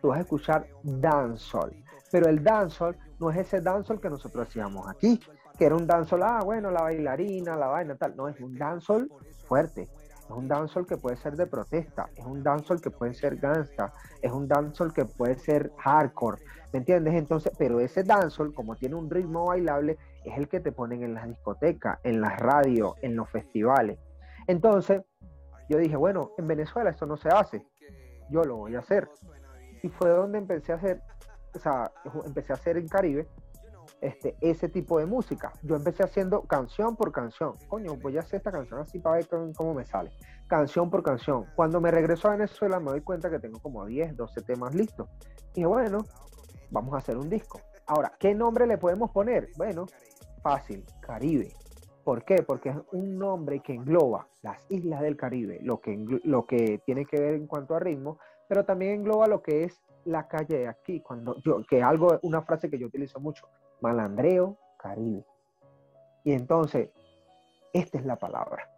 [0.00, 1.74] tú vas a escuchar dancehall.
[2.10, 5.20] Pero el dancehall no es ese dancehall que nosotros hacíamos aquí
[5.58, 8.16] que era un dancehall, ah, bueno, la bailarina, la vaina, tal.
[8.16, 9.10] No, es un dancehall
[9.46, 9.88] fuerte.
[10.24, 13.92] Es un dancehall que puede ser de protesta, es un dancehall que puede ser gangsta,
[14.20, 16.42] es un dancehall que puede ser hardcore,
[16.72, 17.14] ¿me entiendes?
[17.14, 21.14] Entonces, pero ese dancehall, como tiene un ritmo bailable, es el que te ponen en
[21.14, 23.98] las discotecas, en las radios, en los festivales.
[24.46, 25.02] Entonces,
[25.68, 27.66] yo dije, bueno, en Venezuela esto no se hace,
[28.30, 29.08] yo lo voy a hacer.
[29.82, 31.02] Y fue donde empecé a hacer,
[31.54, 31.90] o sea,
[32.24, 33.26] empecé a hacer en Caribe,
[34.02, 35.52] este, ese tipo de música.
[35.62, 37.54] Yo empecé haciendo canción por canción.
[37.68, 40.10] Coño, voy a hacer esta canción así para ver cómo me sale.
[40.48, 41.46] Canción por canción.
[41.54, 45.08] Cuando me regreso a Venezuela me doy cuenta que tengo como 10, 12 temas listos.
[45.54, 46.04] Y bueno,
[46.70, 47.60] vamos a hacer un disco.
[47.86, 49.50] Ahora, ¿qué nombre le podemos poner?
[49.56, 49.86] Bueno,
[50.42, 51.54] fácil, Caribe.
[52.02, 52.42] ¿Por qué?
[52.42, 57.34] Porque es un nombre que engloba las islas del Caribe, lo que tiene que ver
[57.34, 61.36] en cuanto a ritmo, pero también engloba lo que es la calle de aquí, cuando
[61.42, 63.48] yo, que algo, una frase que yo utilizo mucho,
[63.80, 65.24] malandreo caribe.
[66.24, 66.90] Y entonces,
[67.72, 68.68] esta es la palabra.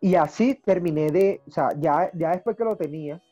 [0.00, 3.22] Y así terminé de, o sea, ya, ya después que lo tenía,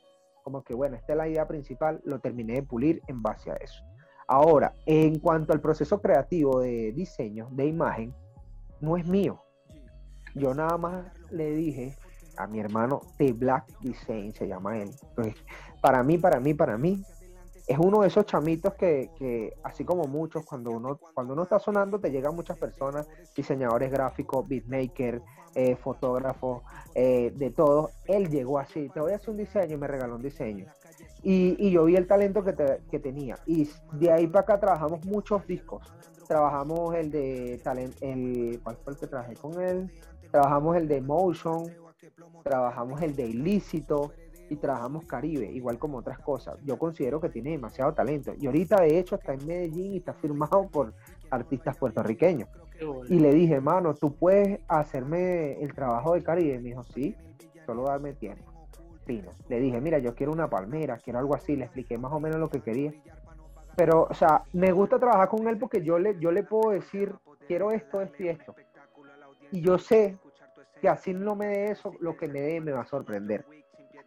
[0.43, 3.57] como que bueno, esta es la idea principal, lo terminé de pulir en base a
[3.57, 3.83] eso.
[4.27, 8.15] Ahora, en cuanto al proceso creativo de diseño, de imagen,
[8.81, 9.43] no es mío.
[10.37, 11.97] Yo nada más le dije
[12.37, 14.91] a mi hermano The Black Design, se llama él.
[15.09, 15.35] Entonces,
[15.81, 17.03] para mí, para mí, para mí,
[17.67, 22.01] es uno de esos chamitos que, así como muchos, cuando uno, cuando uno está sonando,
[22.01, 25.23] te llegan muchas personas, diseñadores gráficos, beatmakers,
[25.55, 26.63] eh, fotógrafos,
[26.97, 27.91] eh, de todo.
[28.07, 30.67] Él llegó así, te voy a hacer un diseño y me regaló un diseño.
[31.23, 33.39] Y, yo vi el talento que, tenía.
[33.47, 35.83] Y de ahí para acá trabajamos muchos discos.
[36.27, 39.93] Trabajamos el de talent, el, ¿cuál fue el que trabajé con él?
[40.31, 41.65] Trabajamos el de Motion,
[42.43, 44.13] trabajamos el de Ilícito,
[44.51, 46.59] y trabajamos Caribe, igual como otras cosas.
[46.65, 48.33] Yo considero que tiene demasiado talento.
[48.39, 50.93] Y ahorita, de hecho, está en Medellín y está firmado por
[51.31, 52.49] artistas puertorriqueños.
[53.09, 56.59] Y le dije, hermano, ¿tú puedes hacerme el trabajo de Caribe?
[56.59, 57.15] Me dijo, sí,
[57.65, 58.45] solo dame tiempo.
[59.05, 59.31] Fino.
[59.49, 61.57] Le dije, mira, yo quiero una palmera, quiero algo así.
[61.57, 62.93] Le expliqué más o menos lo que quería.
[63.77, 67.15] Pero, o sea, me gusta trabajar con él porque yo le, yo le puedo decir,
[67.47, 68.55] quiero esto, esto y esto.
[69.53, 70.17] Y yo sé
[70.81, 73.45] que así no me dé eso, lo que me dé me va a sorprender.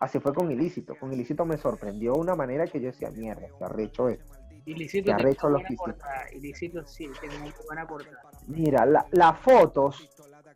[0.03, 0.95] Así fue con Ilícito.
[0.99, 4.33] Con Ilícito me sorprendió de una manera que yo decía, mierda, que arrecho esto.
[4.65, 5.77] Ilícito, que arrecho lo que
[6.35, 8.19] Ilícito sí, tiene muy buena portada.
[8.47, 10.09] Mira, las fotos,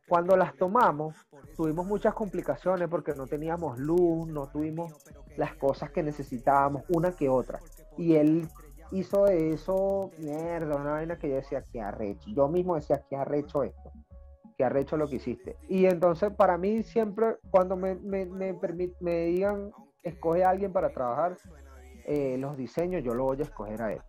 [0.05, 1.15] cuando las tomamos,
[1.55, 4.93] tuvimos muchas complicaciones porque no teníamos luz, no tuvimos
[5.37, 7.59] las cosas que necesitábamos, una que otra.
[7.97, 8.49] Y él
[8.91, 12.29] hizo eso, mierda, una vaina que yo decía, que arrecho.
[12.31, 13.93] Yo mismo decía, que arrecho esto
[14.57, 15.55] que arrecho lo que hiciste.
[15.69, 21.37] Y entonces para mí siempre, cuando me, me, me, digan, escoge a alguien para trabajar
[22.05, 24.01] eh, los diseños, yo lo voy a escoger a él.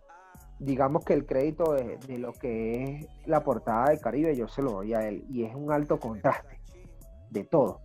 [0.58, 4.72] Digamos que el crédito de, lo que es la portada de Caribe, yo se lo
[4.72, 5.24] doy a él.
[5.28, 6.58] Y es un alto contraste
[7.30, 7.80] de todo.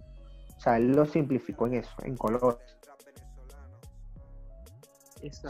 [0.56, 2.78] O sea, él lo simplificó en eso, en colores.
[5.22, 5.50] Eso.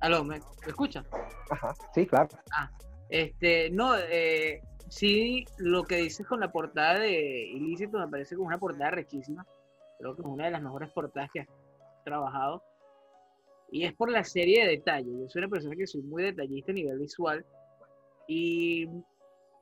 [0.00, 1.06] Aló, ¿me, escuchan?
[1.50, 2.28] Ajá, sí, claro.
[2.52, 2.70] Ah,
[3.08, 8.48] este, no, eh, Sí, lo que dices con la portada de Ilícito me parece como
[8.48, 9.46] una portada rechísima.
[9.98, 11.48] Creo que es una de las mejores portadas que has
[12.04, 12.60] trabajado.
[13.70, 15.12] Y es por la serie de detalles.
[15.16, 17.46] Yo soy una persona que soy muy detallista a nivel visual.
[18.26, 18.88] Y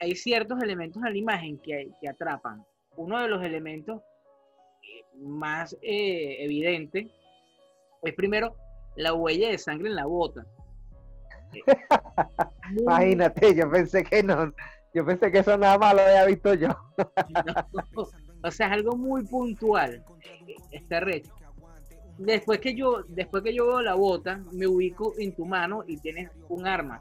[0.01, 2.65] hay ciertos elementos en la imagen que, que atrapan.
[2.97, 4.01] Uno de los elementos
[4.83, 7.07] eh, más eh, evidentes
[8.03, 8.57] es primero
[8.97, 10.47] la huella de sangre en la bota.
[12.73, 12.83] Muy...
[12.83, 14.53] Imagínate, yo pensé que no,
[14.99, 16.69] yo pensé que eso nada más lo había visto yo.
[16.69, 18.09] No,
[18.43, 20.05] o sea, es algo muy puntual.
[20.73, 21.33] Está recho.
[22.19, 25.99] Después que yo, después que yo veo la bota, me ubico en tu mano y
[25.99, 27.01] tienes un arma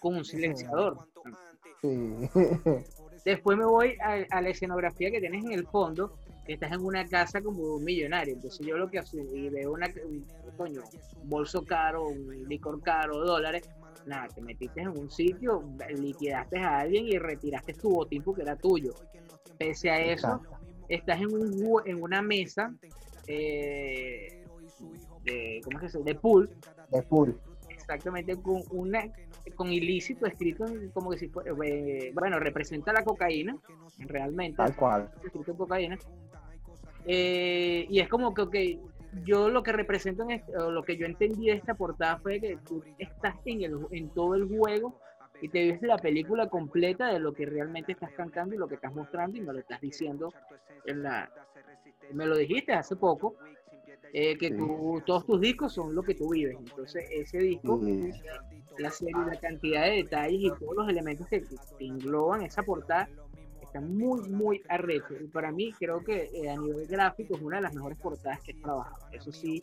[0.00, 0.96] con un silenciador.
[1.82, 2.30] Sí.
[3.26, 6.16] Después me voy a, a, la escenografía que tienes en el fondo,
[6.46, 8.32] que estás en una casa como un millonario.
[8.32, 10.24] Entonces yo lo que hago y veo una, un,
[10.56, 10.80] coño,
[11.22, 13.68] un bolso caro, un licor caro, dólares.
[14.06, 18.56] Nada, te metiste en un sitio, liquidaste a alguien y retiraste tu botín porque era
[18.56, 18.94] tuyo.
[19.58, 20.56] Pese a eso, Exacto.
[20.88, 22.72] estás en, un, en una mesa
[23.26, 24.44] eh,
[25.24, 25.98] de, ¿cómo dice?
[26.04, 26.48] De pool.
[26.90, 27.38] De pool.
[27.68, 29.04] Exactamente, con una
[29.54, 33.56] con ilícito escrito como que si fuera, eh, bueno, representa la cocaína,
[33.98, 34.56] realmente.
[34.56, 35.10] Tal cual.
[35.24, 35.98] Escrito cocaína.
[37.06, 38.54] Eh, y es como que, ok,
[39.24, 42.58] yo lo que represento, en este, lo que yo entendí de esta portada fue que
[42.66, 44.98] tú estás en, el, en todo el juego
[45.40, 48.76] y te ves la película completa de lo que realmente estás cantando y lo que
[48.76, 50.32] estás mostrando y me lo estás diciendo
[50.84, 51.30] en la...
[52.12, 53.34] Me lo dijiste hace poco,
[54.12, 56.56] eh, que tú, todos tus discos son lo que tú vives.
[56.58, 58.12] Entonces, ese disco, sí.
[58.78, 63.08] la serie, la cantidad de detalles y todos los elementos que, que engloban esa portada,
[63.76, 65.14] está muy, muy arrecho.
[65.20, 68.40] Y para mí, creo que eh, a nivel gráfico es una de las mejores portadas
[68.40, 68.96] que he trabajado.
[69.12, 69.62] Eso sí,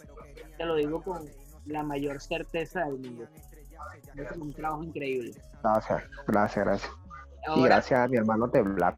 [0.58, 1.24] te lo digo con
[1.66, 3.28] la mayor certeza del mundo.
[4.16, 5.34] Es un trabajo increíble.
[5.62, 6.92] Gracias, gracias, gracias.
[7.46, 8.98] Ahora, y gracias a mi hermano Teblar.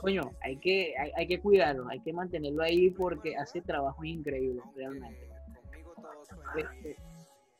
[0.00, 4.64] coño, hay que, hay, hay, que cuidarlo, hay que mantenerlo ahí porque hace trabajos increíbles,
[4.74, 5.28] realmente.
[6.56, 6.96] Este,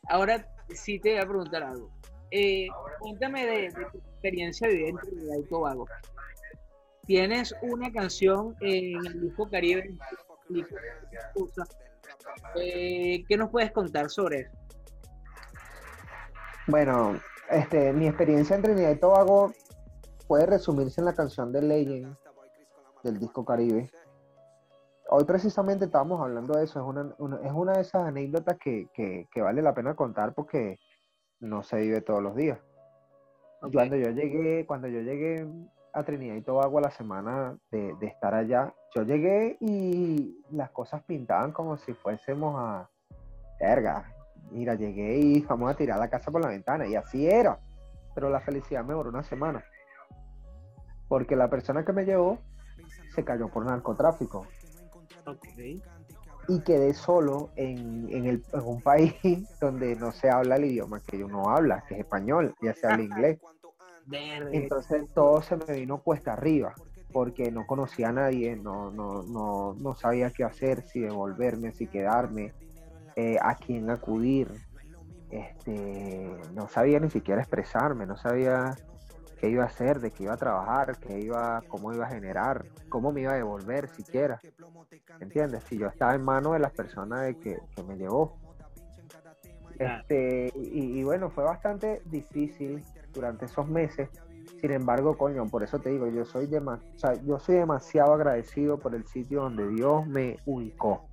[0.09, 1.91] ahora sí te voy a preguntar algo.
[2.31, 2.69] Eh,
[2.99, 5.87] cuéntame de, de, tu experiencia viviendo en el Tobago.
[7.07, 9.95] Tienes una canción en el disco Caribe,
[12.57, 14.51] eh, ¿qué nos puedes contar sobre eso?
[16.67, 19.53] Bueno, este, mi experiencia en Trinidad y Tobago
[20.27, 22.17] puede resumirse en la canción de Legend
[23.05, 23.89] del disco Caribe.
[25.09, 28.89] Hoy precisamente estábamos hablando de eso, es una, una es una de esas anécdotas que,
[28.93, 30.81] que, que, vale la pena contar porque
[31.39, 32.59] no se vive todos los días.
[33.61, 33.71] Okay.
[33.73, 35.47] Cuando yo llegué, cuando yo llegué
[35.97, 40.71] a Trinidad y Tobago a la semana de, de, estar allá, yo llegué y las
[40.71, 42.91] cosas pintaban como si fuésemos a
[43.59, 44.13] verga.
[44.51, 47.59] Mira, llegué y vamos a tirar la casa por la ventana y así era.
[48.15, 49.65] Pero la felicidad me duró una semana.
[51.09, 52.39] Porque la persona que me llevó
[53.15, 54.47] se cayó por narcotráfico.
[55.25, 55.83] Okay.
[56.49, 59.15] Y quedé solo en, en, el, en, un país
[59.61, 63.03] donde no se habla el idioma que uno habla, que es español, ya se habla
[63.03, 63.39] inglés.
[64.11, 66.75] Entonces todo se me vino cuesta arriba,
[67.13, 71.87] porque no conocía a nadie, no, no, no, no sabía qué hacer, si devolverme, si
[71.87, 72.53] quedarme,
[73.17, 74.53] eh, a quién acudir.
[75.31, 78.77] Este, no sabía ni siquiera expresarme, no sabía
[79.41, 82.65] qué iba a hacer, de qué iba a trabajar, qué iba, cómo iba a generar,
[82.89, 84.41] cómo me iba a devolver siquiera.
[85.21, 85.65] ¿Entiendes?
[85.65, 88.39] Si yo estaba en manos de las personas de que, que me llevó.
[89.79, 92.83] Este, y, y, bueno, fue bastante difícil
[93.17, 94.09] durante esos meses.
[94.61, 98.79] Sin embargo, coño, por eso te digo, yo soy, o sea, yo soy demasiado agradecido
[98.79, 101.09] por el sitio donde Dios me ubicó.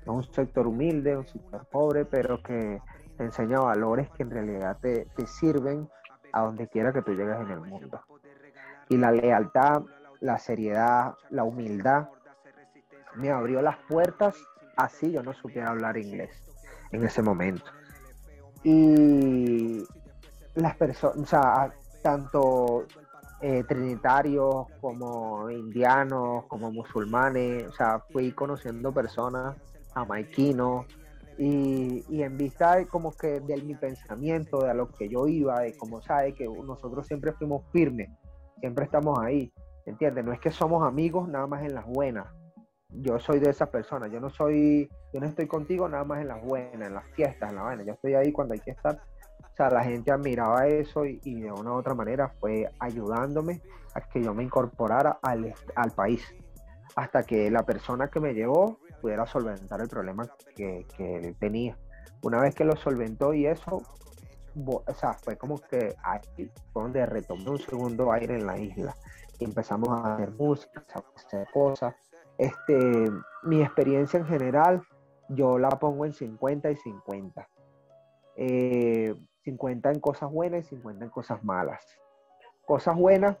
[0.00, 2.80] Es un sector humilde, un sector pobre, pero que
[3.16, 5.88] te enseña valores que en realidad te, te sirven
[6.32, 8.00] a donde quiera que tú llegues en el mundo.
[8.88, 9.82] Y la lealtad,
[10.20, 12.08] la seriedad, la humildad
[13.16, 14.36] me abrió las puertas
[14.78, 16.30] así yo no supiera hablar inglés
[16.92, 17.64] en ese momento.
[18.64, 19.84] Y
[20.62, 22.84] las personas, o sea, tanto
[23.40, 29.56] eh, trinitarios como indianos, como musulmanes, o sea, fui conociendo personas
[29.94, 30.86] jamaiquinos,
[31.38, 35.28] y, y, en vista de como que de mi pensamiento, de a lo que yo
[35.28, 38.10] iba, de como sabe que nosotros siempre fuimos firmes,
[38.58, 39.52] siempre estamos ahí,
[39.86, 40.24] ¿entiendes?
[40.24, 42.26] No es que somos amigos nada más en las buenas.
[42.88, 46.28] Yo soy de esas personas, yo no soy, yo no estoy contigo nada más en
[46.28, 49.00] las buenas, en las fiestas, en la vaina, yo estoy ahí cuando hay que estar.
[49.58, 53.60] La gente admiraba eso y, de una u otra manera fue ayudándome
[53.94, 56.22] a que yo me incorporara al, al país.
[56.94, 61.76] Hasta que la persona que me llevó pudiera solventar el problema que, que él tenía.
[62.22, 63.82] Una vez que lo solventó y eso,
[64.66, 68.94] o sea, fue como que ahí fue donde retomé un segundo aire en la isla
[69.38, 71.94] y empezamos a hacer música, a hacer cosas.
[72.38, 73.10] Este,
[73.42, 74.82] mi experiencia en general,
[75.28, 77.48] yo la pongo en 50 y 50.
[78.36, 79.14] Eh,
[79.48, 81.82] 50 en cosas buenas y 50 en cosas malas.
[82.66, 83.38] Cosas buenas,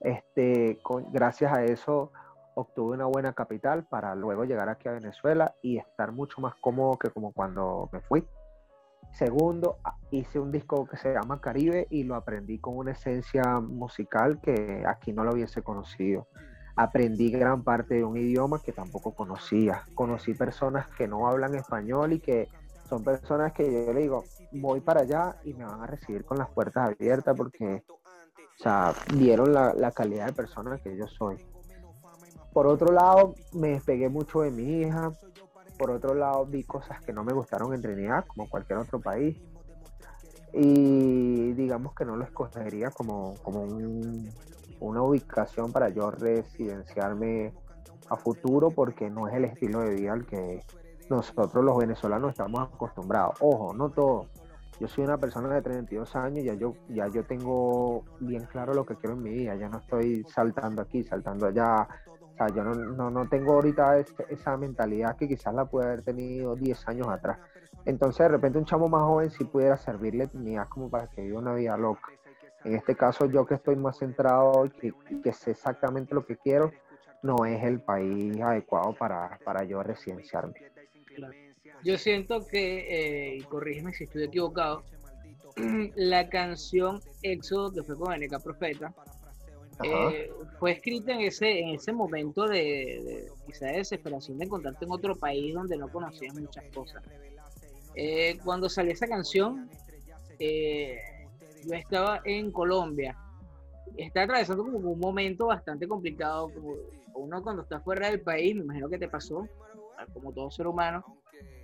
[0.00, 0.80] este,
[1.12, 2.10] gracias a eso
[2.56, 6.98] obtuve una buena capital para luego llegar aquí a Venezuela y estar mucho más cómodo
[6.98, 8.26] que como cuando me fui.
[9.12, 9.78] Segundo,
[10.10, 14.82] hice un disco que se llama Caribe y lo aprendí con una esencia musical que
[14.86, 16.26] aquí no lo hubiese conocido.
[16.74, 19.86] Aprendí gran parte de un idioma que tampoco conocía.
[19.94, 22.48] Conocí personas que no hablan español y que
[22.88, 26.38] son personas que yo le digo, voy para allá y me van a recibir con
[26.38, 31.36] las puertas abiertas porque, o sea, vieron la, la calidad de persona que yo soy.
[32.52, 35.10] Por otro lado, me despegué mucho de mi hija.
[35.76, 39.36] Por otro lado, vi cosas que no me gustaron en Trinidad, como cualquier otro país.
[40.52, 43.64] Y digamos que no lo escogería como, como
[44.78, 47.52] una ubicación para yo residenciarme
[48.08, 50.62] a futuro porque no es el estilo de vida al que
[51.10, 53.36] nosotros los venezolanos estamos acostumbrados.
[53.40, 54.26] Ojo, no todo.
[54.80, 58.84] Yo soy una persona de 32 años, ya yo, ya yo tengo bien claro lo
[58.84, 61.86] que quiero en mi vida, ya no estoy saltando aquí, saltando allá,
[62.34, 63.98] o sea, yo no, no, tengo ahorita
[64.28, 67.38] esa mentalidad que quizás la pude haber tenido 10 años atrás.
[67.84, 71.38] Entonces, de repente, un chamo más joven sí pudiera servirle tenía como para que viva
[71.38, 72.10] una vida loca.
[72.64, 76.72] En este caso, yo que estoy más centrado y que, sé exactamente lo que quiero,
[77.22, 80.54] no es el país adecuado para, para yo residenciarme.
[81.82, 84.84] Yo siento que, eh, y corrígeme si estoy equivocado,
[85.96, 88.94] la canción Éxodo, que fue con NK Profeta,
[89.82, 94.92] eh, fue escrita en ese, en ese momento de, quizá de desesperación de encontrarte en
[94.92, 97.02] otro país donde no conocías muchas cosas.
[97.96, 99.68] Eh, cuando salió esa canción,
[100.38, 100.98] eh,
[101.64, 103.16] yo estaba en Colombia.
[103.96, 106.50] Estaba atravesando como un momento bastante complicado.
[106.50, 106.74] Como
[107.14, 109.48] uno cuando está fuera del país, me imagino que te pasó,
[110.12, 111.04] como todo ser humano.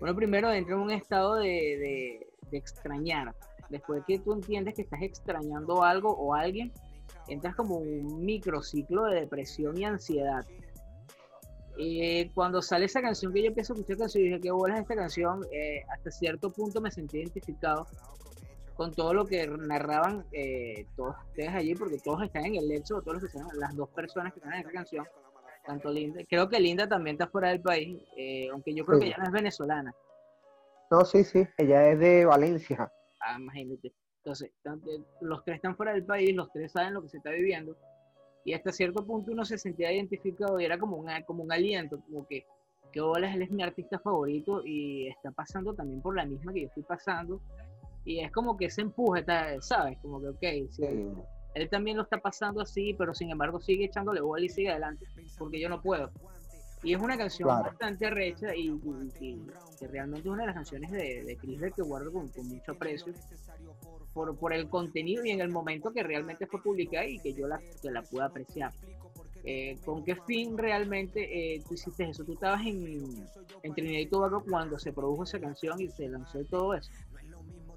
[0.00, 3.34] Uno primero entra en un estado de, de, de extrañar.
[3.68, 6.72] Después que tú entiendes que estás extrañando algo o alguien,
[7.28, 10.44] entras como un microciclo de depresión y ansiedad.
[11.78, 14.80] Eh, cuando sale esa canción que yo empiezo a escuchar canción, dije, qué bola es
[14.82, 17.86] esta canción, eh, hasta cierto punto me sentí identificado
[18.74, 23.00] con todo lo que narraban eh, todos ustedes allí, porque todos están en el hecho,
[23.00, 25.06] todos los que están, las dos personas que están en esta canción,
[25.66, 28.02] tanto Linda, creo que Linda también está fuera del país,
[28.52, 29.94] aunque yo creo que ella no es venezolana.
[30.90, 32.90] No, sí, sí, ella es de Valencia.
[33.20, 33.92] Ah, imagínate.
[34.22, 34.50] Entonces,
[35.20, 37.76] los tres están fuera del país, los tres saben lo que se está viviendo,
[38.44, 42.00] y hasta cierto punto uno se sentía identificado y era como un, como un aliento,
[42.00, 42.44] como que,
[42.92, 46.62] que Bolas, él es mi artista favorito y está pasando también por la misma que
[46.62, 47.40] yo estoy pasando,
[48.04, 49.22] y es como que se empuja,
[49.60, 49.98] ¿sabes?
[50.02, 50.70] Como que, ok,
[51.54, 55.06] él también lo está pasando así, pero sin embargo sigue echándole bola y sigue adelante,
[55.38, 56.10] porque yo no puedo.
[56.82, 58.70] Y es una canción bastante arrecha y,
[59.78, 62.72] que realmente es una de las canciones de, de Chris que guardo con, con mucho
[62.72, 63.12] aprecio
[64.14, 67.46] por, por el contenido y en el momento que realmente fue publicada y que yo
[67.46, 68.72] la, que la pude apreciar.
[69.44, 72.24] Eh, ¿Con qué fin realmente eh, tú hiciste eso?
[72.24, 73.26] ¿Tú estabas en,
[73.62, 76.90] en Trinidad y Tobago cuando se produjo esa canción y se lanzó todo eso?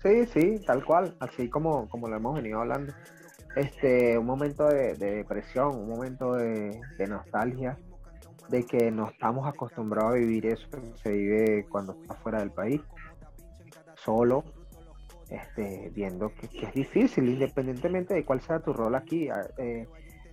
[0.02, 2.94] Sí, sí, tal cual, así como, como lo hemos venido hablando.
[3.56, 7.78] Este, un momento de, depresión, un momento de, de, nostalgia,
[8.50, 12.52] de que no estamos acostumbrados a vivir eso que se vive cuando estás fuera del
[12.52, 12.82] país,
[13.96, 14.44] solo,
[15.30, 19.30] este, viendo que, es difícil, independientemente de cuál sea tu rol aquí.
[19.58, 19.88] Eh,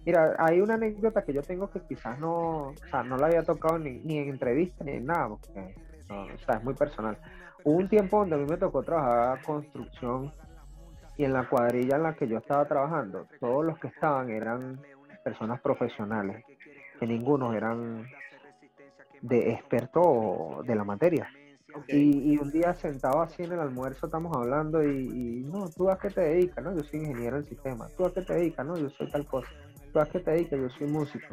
[0.04, 3.42] mira, hay una anécdota que yo tengo que quizás no, o sea, no la había
[3.42, 5.74] tocado ni, ni en entrevista ni en nada, porque
[6.10, 7.16] o sea, es muy personal.
[7.64, 10.32] Hubo un tiempo donde a mí me tocó trabajar construcción
[11.20, 14.80] y en la cuadrilla en la que yo estaba trabajando, todos los que estaban eran
[15.22, 16.46] personas profesionales,
[16.98, 18.06] que ninguno eran
[19.20, 21.28] de experto de la materia.
[21.88, 26.08] Y, un día sentado así en el almuerzo estamos hablando y, no, tú a qué
[26.08, 26.74] te dedicas, ¿no?
[26.74, 27.86] Yo soy ingeniero en sistema.
[27.98, 28.64] ¿Tú a qué te dedicas?
[28.64, 29.50] No, yo soy tal cosa.
[29.92, 30.58] ¿Tú a qué te dedicas?
[30.58, 31.26] Yo soy músico.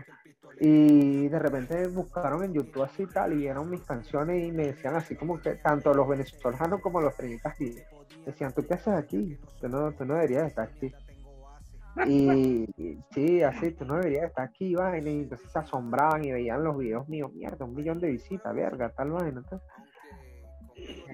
[0.59, 4.95] Y de repente buscaron en YouTube así tal y vieron mis canciones y me decían
[4.95, 7.55] así como que tanto los venezolanos como los trinitas
[8.25, 9.37] decían, ¿tú qué haces aquí?
[9.61, 10.91] Tú no, tú no deberías estar aquí.
[12.07, 12.67] Y,
[13.11, 15.09] sí, así, tú no deberías estar aquí, vaina.
[15.09, 18.89] Y entonces se asombraban y veían los videos míos, mierda, un millón de visitas, verga,
[18.89, 19.43] tal vaina.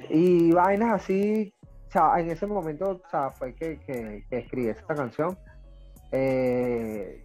[0.09, 1.53] Y vainas así,
[1.87, 5.37] o sea, en ese momento, o sea, fue que, que, escribí esta canción.
[6.11, 7.22] Eh,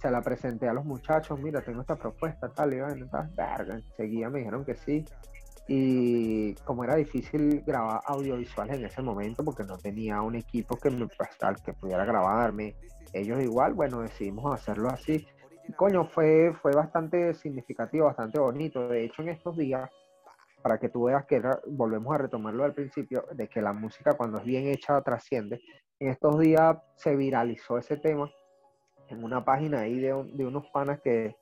[0.00, 3.74] se la presenté a los muchachos, mira, tengo esta propuesta, tal, y vaina, tal, verga,
[3.74, 5.04] enseguida me dijeron que sí.
[5.68, 10.90] Y como era difícil grabar audiovisuales en ese momento, porque no tenía un equipo que
[10.90, 11.06] me
[11.64, 12.74] que pudiera grabarme,
[13.12, 15.26] ellos igual, bueno, decidimos hacerlo así.
[15.68, 18.88] Y coño, fue, fue bastante significativo, bastante bonito.
[18.88, 19.88] De hecho, en estos días
[20.62, 24.38] para que tú veas que volvemos a retomarlo al principio, de que la música cuando
[24.38, 25.60] es bien hecha trasciende.
[25.98, 28.30] En estos días se viralizó ese tema
[29.10, 31.36] en una página ahí de, de unos panas que,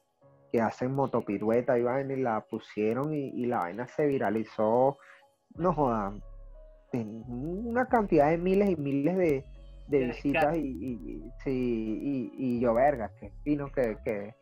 [0.53, 4.99] que hacen motopirueta y vaina y la pusieron y, y la vaina se viralizó,
[5.55, 6.23] no jodan,
[6.93, 9.45] en una cantidad de miles y miles de,
[9.89, 11.51] de visitas y, y- y- sí,
[12.03, 14.35] y, y yo verga, que fino que, que...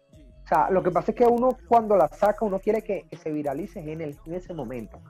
[0.45, 3.17] O sea, lo que pasa es que uno cuando la saca, uno quiere que, que
[3.17, 5.01] se viralice en, el, en ese momento.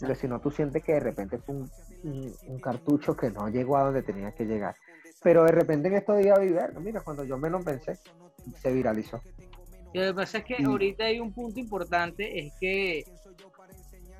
[0.00, 1.70] Porque si no, tú sientes que de repente fue un,
[2.04, 4.74] un- un cartucho que no llegó a donde tenía que llegar.
[5.22, 7.98] Pero de repente en estos días vi, mira, cuando yo menos pensé,
[8.60, 9.20] se viralizó.
[9.94, 13.04] Lo que pasa es que Y- ahorita hay un punto importante, es que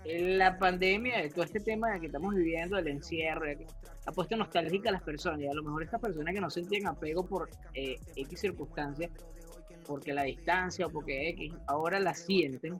[0.04, 3.46] la pandemia, todo este tema que estamos viviendo, el encierro,
[4.04, 6.86] ha puesto nostálgica a las personas, y a lo mejor estas personas que no sentían
[6.88, 9.10] apego por eh, X circunstancias,
[9.86, 12.78] porque la distancia o porque X, ahora la sienten,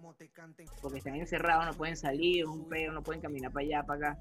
[0.80, 4.10] porque están encerrados, no pueden salir, es un pedo, no pueden caminar para allá, para
[4.12, 4.20] acá.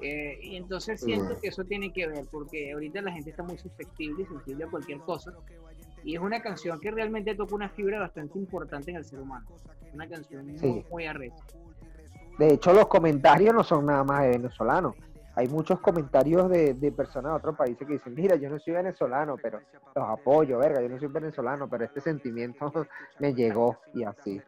[0.00, 1.40] Eh, y entonces siento Mm.
[1.40, 4.68] que eso tiene que ver, porque ahorita la gente está muy susceptible y sensible a
[4.68, 5.32] cualquier cosa.
[6.04, 9.46] Y es una canción que realmente toca una fibra bastante importante en el ser humano.
[9.92, 11.44] Una canción muy, muy arrecha.
[12.38, 14.94] De hecho, los comentarios no son nada más de venezolanos.
[15.38, 19.36] Hay muchos comentarios de, personas de otros países que dicen, mira, yo no soy venezolano,
[19.40, 19.60] pero
[19.94, 22.72] los apoyo, verga, yo no soy venezolano, pero este sentimiento
[23.20, 24.40] me llegó y así.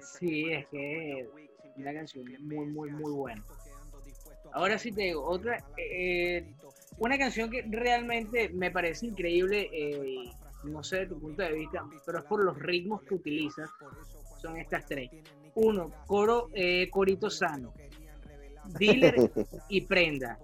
[0.00, 1.28] Sí, es que
[1.76, 3.44] una canción muy, muy, muy buena.
[4.52, 6.50] Ahora sí te digo, otra, eh,
[6.96, 10.32] una canción que realmente me parece increíble, eh,
[10.64, 13.66] no sé de tu punto de vista, pero es por los ritmos que utiliza,
[14.40, 15.10] son estas tres.
[15.56, 17.74] Uno, coro, eh, corito sano,
[18.78, 19.14] dealer
[19.68, 20.38] y prenda.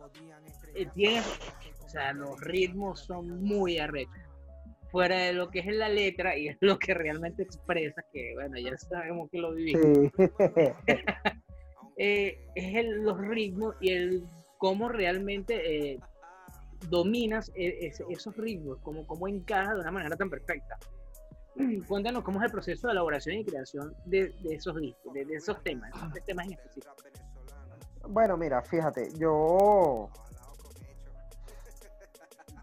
[0.75, 4.15] Eh, tiene, o sea, los ritmos son muy arrechos.
[4.91, 8.59] Fuera de lo que es la letra y es lo que realmente expresa, que bueno,
[8.59, 10.11] ya sabemos que lo vivimos.
[10.17, 10.25] Sí.
[11.97, 14.25] eh, es el- los ritmos y el
[14.59, 16.01] cómo realmente eh,
[16.89, 20.79] dominas esos ritmos, cómo, cómo encaja de una manera tan perfecta.
[21.89, 25.35] Cuéntanos cómo es el proceso de elaboración y creación de, de esos discos, de, de
[25.37, 26.95] esos temas, de esos temas en específico.
[28.09, 30.09] Bueno, mira, fíjate, yo,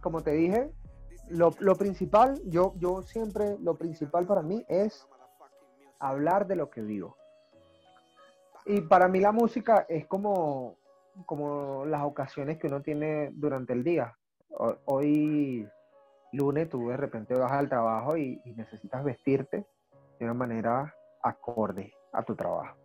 [0.02, 0.72] como te dije,
[1.30, 5.08] lo, lo principal, yo, yo siempre, lo principal para mí es
[6.00, 7.16] hablar de lo que vivo.
[8.66, 10.78] Y para mí la música es como,
[11.26, 14.16] como las ocasiones que uno tiene durante el día.
[14.52, 15.68] Ho- Hoy,
[16.34, 19.66] lunes, tú de repente vas al trabajo y, y necesitas vestirte
[20.20, 22.78] de una manera acorde a tu trabajo.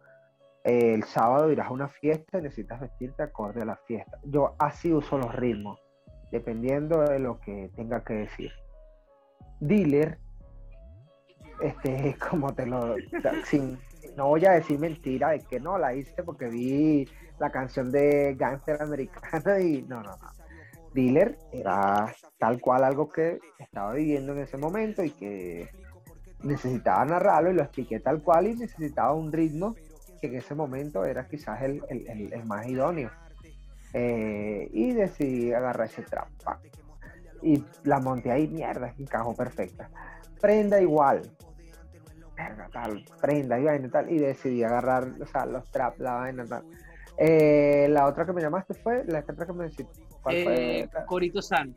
[0.67, 4.19] El sábado irás a una fiesta y necesitas vestirte acorde a la fiesta.
[4.25, 5.79] Yo así uso los ritmos,
[6.33, 8.51] dependiendo de lo que tenga que decir.
[9.61, 10.19] Dealer,
[11.61, 12.97] este es como te lo.
[13.45, 13.79] Sin,
[14.17, 17.09] no voy a decir mentira de que no la hice porque vi
[17.39, 20.31] la canción de Gangster Americana y no, no, no.
[20.93, 25.71] Dealer era tal cual algo que estaba viviendo en ese momento y que
[26.43, 29.77] necesitaba narrarlo y lo expliqué tal cual y necesitaba un ritmo
[30.21, 33.11] que en ese momento era quizás el, el- el- el más idóneo.
[33.93, 36.29] Eh, y decidí agarrar ese trap.
[36.45, 36.61] pa.
[37.43, 39.89] Y la monté ahí, mierda, encajó perfecta.
[40.41, 41.23] Prenda igual.
[42.37, 44.11] Verga, tal, prenda y vaina tal.
[44.11, 46.65] Y decidí agarrar, o sea, los trap, la vaina tal.
[47.19, 50.81] Eh, la otra que me llamaste fue, la otra que me deciste, ¿cuál fue?
[50.81, 51.75] Eh, Corito San.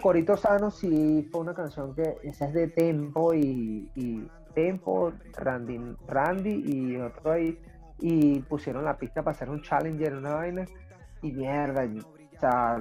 [0.00, 5.80] Corito Sano sí fue una canción que esa es de Tempo y, y Tempo, Randy,
[6.06, 7.58] Randy y otro ahí
[7.98, 10.64] y pusieron la pista para hacer un challenger, una vaina
[11.22, 12.80] y mierda, o sea,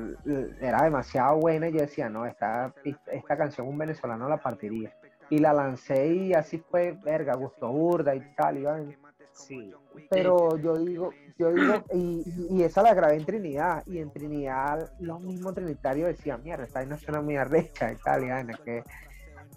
[0.59, 4.91] era demasiado buena y yo decía, no, esta, pista- esta canción un venezolano la partiría
[5.29, 8.97] y la lancé y así fue, verga, gustó burda y tal y vaina
[9.33, 9.73] Sí.
[10.09, 14.91] pero yo digo, yo digo, y, y esa la grabé en Trinidad, y en Trinidad
[14.99, 18.83] los mismos trinitarios decían, mierda, esta vaina suena muy arrecha y tal, y vaina, que...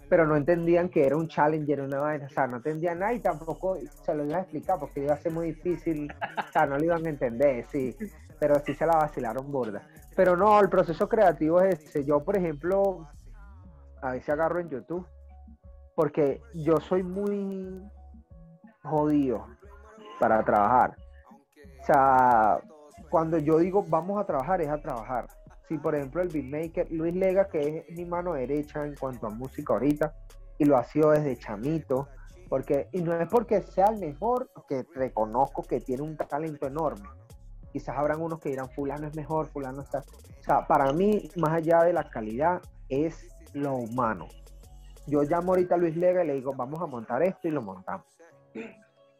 [0.09, 3.19] pero no entendían que era un challenger, una vaina, o sea, no entendían nada y
[3.19, 6.77] tampoco se lo iba a explicar porque iba a ser muy difícil, o sea, no
[6.77, 7.95] lo iban a entender, sí,
[8.39, 9.81] pero sí se la vacilaron burda.
[10.15, 12.05] Pero no, el proceso creativo es ese.
[12.05, 13.07] Yo, por ejemplo,
[14.01, 15.05] a veces agarro en YouTube,
[15.95, 17.81] porque yo soy muy
[18.83, 19.47] jodido
[20.19, 20.95] para trabajar.
[21.81, 22.59] O sea,
[23.09, 25.27] cuando yo digo vamos a trabajar, es a trabajar.
[25.67, 29.29] Si por ejemplo el beatmaker Luis Lega, que es mi mano derecha en cuanto a
[29.29, 30.13] música ahorita,
[30.57, 32.07] y lo ha sido desde chamito,
[32.49, 37.07] porque, y no es porque sea el mejor, que reconozco que tiene un talento enorme.
[37.71, 39.99] Quizás habrán unos que dirán, fulano es mejor, fulano está...
[39.99, 44.27] O sea, para mí, más allá de la calidad, es lo humano.
[45.07, 47.61] Yo llamo ahorita a Luis Lega y le digo, vamos a montar esto y lo
[47.61, 48.05] montamos.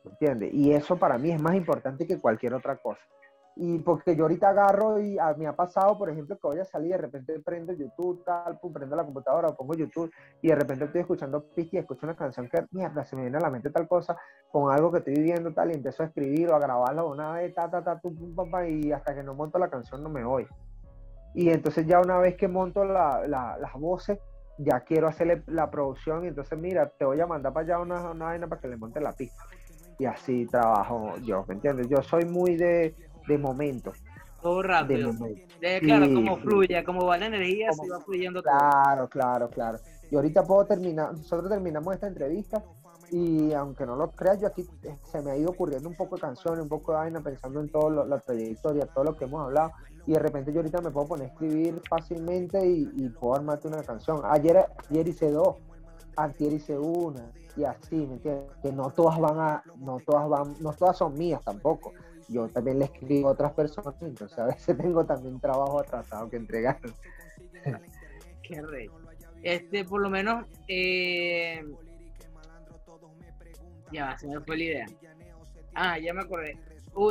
[0.06, 0.54] ¿Entiendes?
[0.54, 3.02] Y eso para mí es más importante que cualquier otra cosa.
[3.58, 6.66] Y porque yo ahorita agarro y a, me ha pasado, por ejemplo, que voy a
[6.66, 11.02] salir, de repente prendo YouTube, tal, prendo la computadora, pongo YouTube y de repente estoy
[11.02, 13.88] escuchando pista y escucho una canción que, mierda, se me viene a la mente tal
[13.88, 14.18] cosa,
[14.52, 17.54] con algo que estoy viviendo, tal, y empiezo a escribir o a grabarlo una vez,
[17.54, 20.26] ta, ta, ta, pum, pum, pum, y hasta que no monto la canción no me
[20.26, 20.46] voy.
[21.34, 24.20] Y entonces ya una vez que monto la, las voces,
[24.58, 28.12] ya quiero hacerle la producción y entonces mira, te voy a mandar para allá una,
[28.12, 29.44] una vaina para que le monte la pista.
[29.98, 31.88] Y así trabajo yo, ¿me entiendes?
[31.88, 32.96] Yo soy muy de
[33.28, 33.94] de momento.
[34.42, 35.12] Todo rápido.
[35.60, 38.54] De claro, como fluye, como va la energía, se va fluyendo todo.
[38.54, 39.80] Claro, claro, claro.
[40.12, 42.64] Y ahorita puedo terminar, nosotros terminamos esta entrevista
[43.12, 46.16] y aunque no lo creas, yo aquí eh, se me ha ido ocurriendo un poco
[46.16, 49.44] de canciones, un poco de vaina, pensando en toda la trayectoria, todo lo que hemos
[49.44, 49.72] hablado,
[50.06, 53.84] y de repente yo ahorita me puedo poner a escribir fácilmente y, puedo armarte una
[53.84, 54.22] canción.
[54.26, 55.56] Ayer, ayer hice dos,
[56.18, 58.52] ayer hice una, y así, ¿me entiendes?
[58.62, 61.94] Que no todas van a, no todas van, no todas son mías tampoco
[62.28, 66.38] yo también le escribo a otras personas, entonces a veces tengo también trabajo atrasado que
[66.38, 66.80] entregar.
[68.44, 68.90] Qué rey.
[69.42, 71.64] Este, por lo menos, eh...
[73.92, 74.86] ya se me fue la idea.
[75.74, 76.58] Ah, ya me acordé.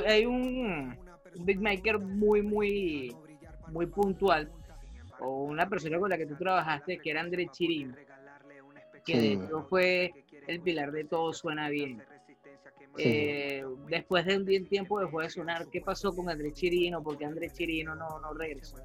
[0.07, 0.97] hay un,
[1.37, 3.15] un big maker muy, muy,
[3.69, 4.51] muy puntual,
[5.21, 7.95] o una persona con la que tú trabajaste, que era André Chirino,
[9.05, 10.13] que de hecho fue
[10.47, 12.03] el pilar de todo suena bien.
[12.99, 15.67] Eh, después de un tiempo dejó de sonar.
[15.69, 17.03] ¿Qué pasó con Andrés Chirino?
[17.03, 18.77] Porque Andrés Chirino no, no regresó.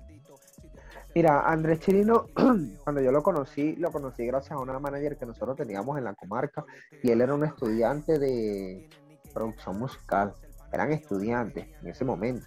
[1.16, 2.28] Mira, Andrés Chirino,
[2.84, 6.14] cuando yo lo conocí, lo conocí gracias a una manager que nosotros teníamos en la
[6.14, 6.66] comarca
[7.02, 8.90] y él era un estudiante de
[9.34, 10.34] producción musical.
[10.72, 12.46] Eran estudiantes en ese momento.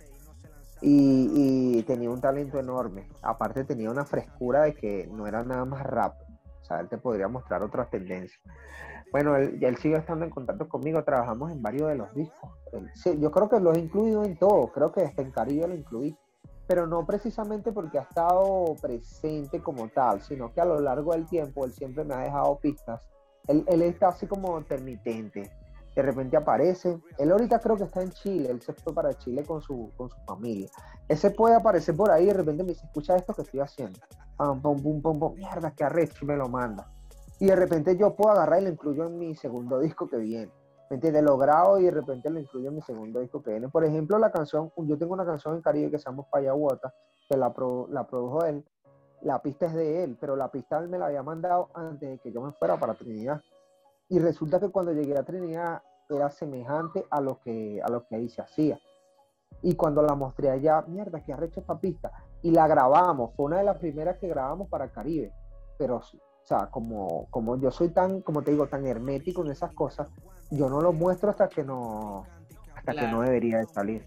[0.80, 3.08] Y, y, tenía un talento enorme.
[3.22, 6.16] Aparte tenía una frescura de que no era nada más rap.
[6.60, 8.40] O sea, él te podría mostrar otras tendencias.
[9.12, 12.50] Bueno, él, él sigue estando en contacto conmigo, trabajamos en varios de los discos.
[13.18, 16.16] yo creo que lo he incluido en todo, creo que hasta en Caribe lo incluí,
[16.66, 21.26] pero no precisamente porque ha estado presente como tal, sino que a lo largo del
[21.26, 23.06] tiempo él siempre me ha dejado pistas.
[23.48, 25.52] Él, está así como intermitente,
[25.94, 26.98] de repente aparece.
[27.18, 30.08] Él ahorita creo que está en Chile, él se fue para Chile con su, con
[30.08, 30.70] su familia.
[31.06, 34.00] Ese puede aparecer por ahí y de repente me dice, escucha esto que estoy haciendo.
[34.38, 36.90] Pum, pum, pum, pum, pum, mierda, qué arrecho, me lo manda
[37.42, 40.52] y de repente yo puedo agarrar y lo incluyo en mi segundo disco que viene.
[40.88, 41.24] ¿Me entiendes?
[41.24, 43.68] Lo grabo y de repente lo incluyo en mi segundo disco que viene.
[43.68, 46.94] Por ejemplo, la canción, yo tengo una canción en Caribe que se llama Payahuata,
[47.28, 47.52] que la,
[47.88, 48.64] la produjo él.
[49.22, 52.18] La pista es de él, pero la pista él me la había mandado antes de
[52.18, 53.40] que yo me fuera para Trinidad.
[54.08, 58.14] Y resulta que cuando llegué a Trinidad era semejante a lo que, a lo que
[58.14, 58.78] ahí se hacía.
[59.62, 62.12] Y cuando la mostré allá, mierda, que arrecho esta pista.
[62.40, 65.32] Y la grabamos, fue una de las primeras que grabamos para Caribe.
[65.76, 66.00] Pero
[66.42, 70.08] o sea, como, como yo soy tan, como te digo, tan hermético en esas cosas,
[70.50, 72.26] yo no lo muestro hasta que no,
[72.74, 74.06] hasta que no debería de salir.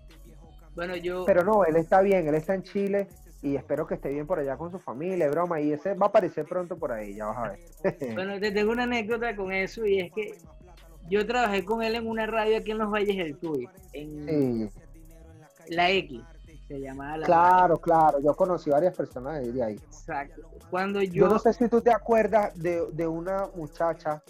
[0.76, 1.24] Bueno, yo...
[1.26, 3.08] Pero no, él está bien, él está en Chile
[3.42, 6.10] y espero que esté bien por allá con su familia, broma, y ese va a
[6.10, 7.60] aparecer pronto por ahí, ya vas a ver.
[8.14, 10.34] bueno, te tengo una anécdota con eso y es que
[11.10, 14.70] yo trabajé con él en una radio aquí en los Valles del Tuy, en
[15.70, 16.22] la X
[16.68, 19.76] se llamaba la Claro, claro, yo conocí varias personas de ahí.
[19.76, 20.42] Exacto.
[20.70, 21.26] Cuando yo...
[21.26, 24.24] yo no sé si tú te acuerdas de, una muchacha,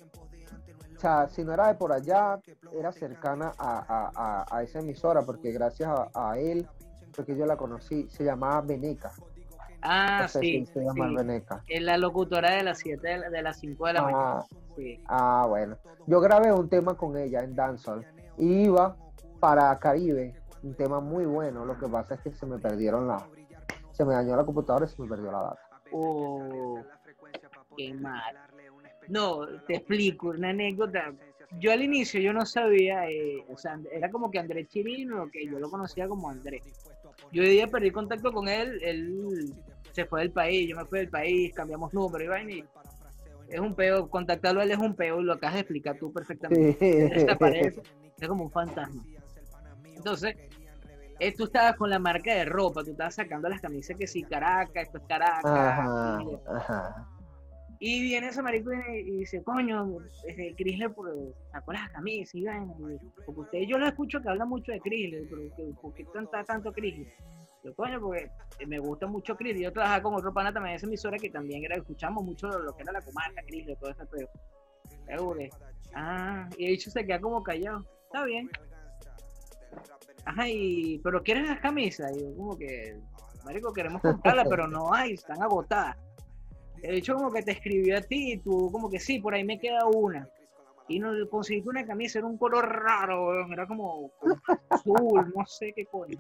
[0.96, 2.40] o sea, si no era de por allá,
[2.74, 6.68] era cercana a, esa emisora, porque gracias a, él,
[7.16, 9.12] porque yo la conocí, se llamaba Veneca.
[9.82, 10.66] Ah, sí.
[10.74, 11.62] Se llama Veneca.
[11.68, 14.46] Es la locutora de las 7 de, las 5 de la ah, mañana.
[14.76, 15.00] Sí.
[15.06, 15.78] Ah, bueno.
[16.08, 18.04] Yo grabé un tema con ella en Dancehall.
[18.38, 18.96] Iba
[19.40, 20.34] para Caribe
[20.66, 21.66] un tema muy bueno.
[21.66, 23.28] Lo que pasa es que se me perdieron la.
[23.92, 25.60] Se me dañó la computadora y se me perdió la data.
[25.92, 26.80] Oh,
[27.78, 28.36] qué mal.
[29.08, 31.14] No, te explico una anécdota.
[31.60, 35.46] Yo al inicio yo no sabía, eh, o sea, era como que Andrés Chirino, que
[35.46, 36.64] yo lo conocía como Andrés.
[37.32, 39.54] Yo hoy día perdí contacto con él, él
[39.94, 42.66] se fue del país, yo me fui del país, cambiamos número y vaina y
[43.48, 46.76] es un peo, contactarlo a él es un peo, lo acabas de explicar tú perfectamente.
[48.20, 49.04] es como un fantasma.
[49.96, 50.36] Entonces,
[51.20, 54.24] eh, tú estabas con la marca de ropa, tú estabas sacando las camisas que sí,
[54.24, 56.24] Caracas, esto es Caracas.
[57.80, 61.14] y, viene ese marico y, dice, coño, desde Chrysler pues,
[61.52, 62.46] sacó las camisas y
[63.26, 66.72] porque usted, yo lo escucho que habla mucho de Chrysler, pero ¿por qué tanta, tanto
[66.72, 67.08] Chrysler?
[67.64, 68.30] Yo, coño, porque
[68.68, 69.64] me gusta mucho Chrysler.
[69.64, 72.76] Yo trabajaba con otro pana también en esa emisora que también era, escuchamos mucho lo
[72.76, 74.30] que era la comarca, Chrysler, todo eso, pero...
[75.94, 77.86] Ah, y el dicho se queda como callado.
[78.06, 78.50] Está bien.
[80.26, 82.12] Ajá, y, pero ¿quieres las camisas?
[82.18, 82.98] Y yo como que,
[83.46, 85.98] marico, queremos comprarlas, pero no hay, están agotadas.
[86.82, 89.44] De hecho, como que te escribió a ti y tú como que sí, por ahí
[89.44, 90.28] me queda una.
[90.88, 94.12] y nos conseguiste una camisa, era un color raro, era como,
[94.70, 96.20] azul, no sé qué coño.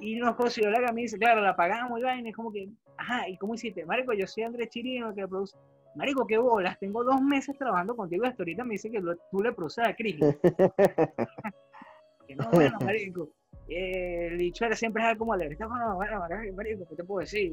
[0.00, 3.36] Y nos consiguió la camisa, claro, la pagamos y vaina, es como que, ajá, ¿y
[3.36, 3.84] cómo hiciste?
[3.84, 5.56] Marico, yo soy Andrés Chirino, que produce.
[5.94, 9.42] Marico, qué bolas, tengo dos meses trabajando contigo y hasta ahorita me dice que tú
[9.42, 10.16] le produces a Cris.
[12.26, 13.28] que no, bueno, marico.
[13.68, 15.56] Eh, el dicho era siempre es como alegre.
[15.58, 16.20] Bueno, bueno,
[16.54, 17.52] marico, ¿qué te puedo decir?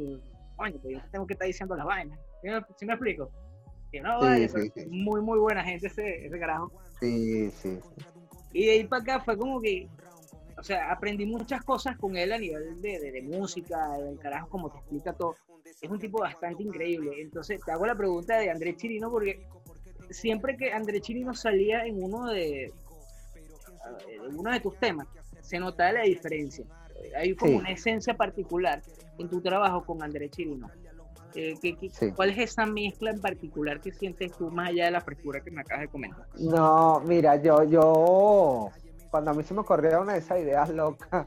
[0.56, 2.20] Coño, pues yo te tengo que estar diciendo las vainas.
[2.42, 3.32] ¿Sí me, sí me explico?
[3.92, 6.72] Que no, Sí, vale, muy, muy buena gente ese, ese carajo.
[7.00, 8.00] Sí, sí, sí.
[8.54, 9.88] Y de ahí para acá fue como que,
[10.58, 14.50] o sea, aprendí muchas cosas con él a nivel de, de, de música, del carajo,
[14.50, 15.36] como te explica todo.
[15.82, 17.22] Es un tipo bastante increíble.
[17.22, 19.46] Entonces, te hago la pregunta de Andrés Chirino, porque
[20.12, 22.72] siempre que Andrés Chirino salía en uno de,
[24.08, 25.08] en uno de tus temas,
[25.42, 26.66] se notaba la diferencia.
[27.18, 27.58] Hay como Sí.
[27.58, 28.82] una esencia particular
[29.18, 30.70] en tu trabajo con Andrés Chirino.
[31.36, 32.12] Eh, ¿qué- qué- Sí.
[32.12, 35.50] ¿Cuál es esa mezcla en particular que sientes tú más allá de la frescura que
[35.52, 36.26] me acabas de comentar?
[36.40, 38.70] No, mira, yo, yo,
[39.10, 41.26] cuando a mí se me ocurrió una de esas ideas locas,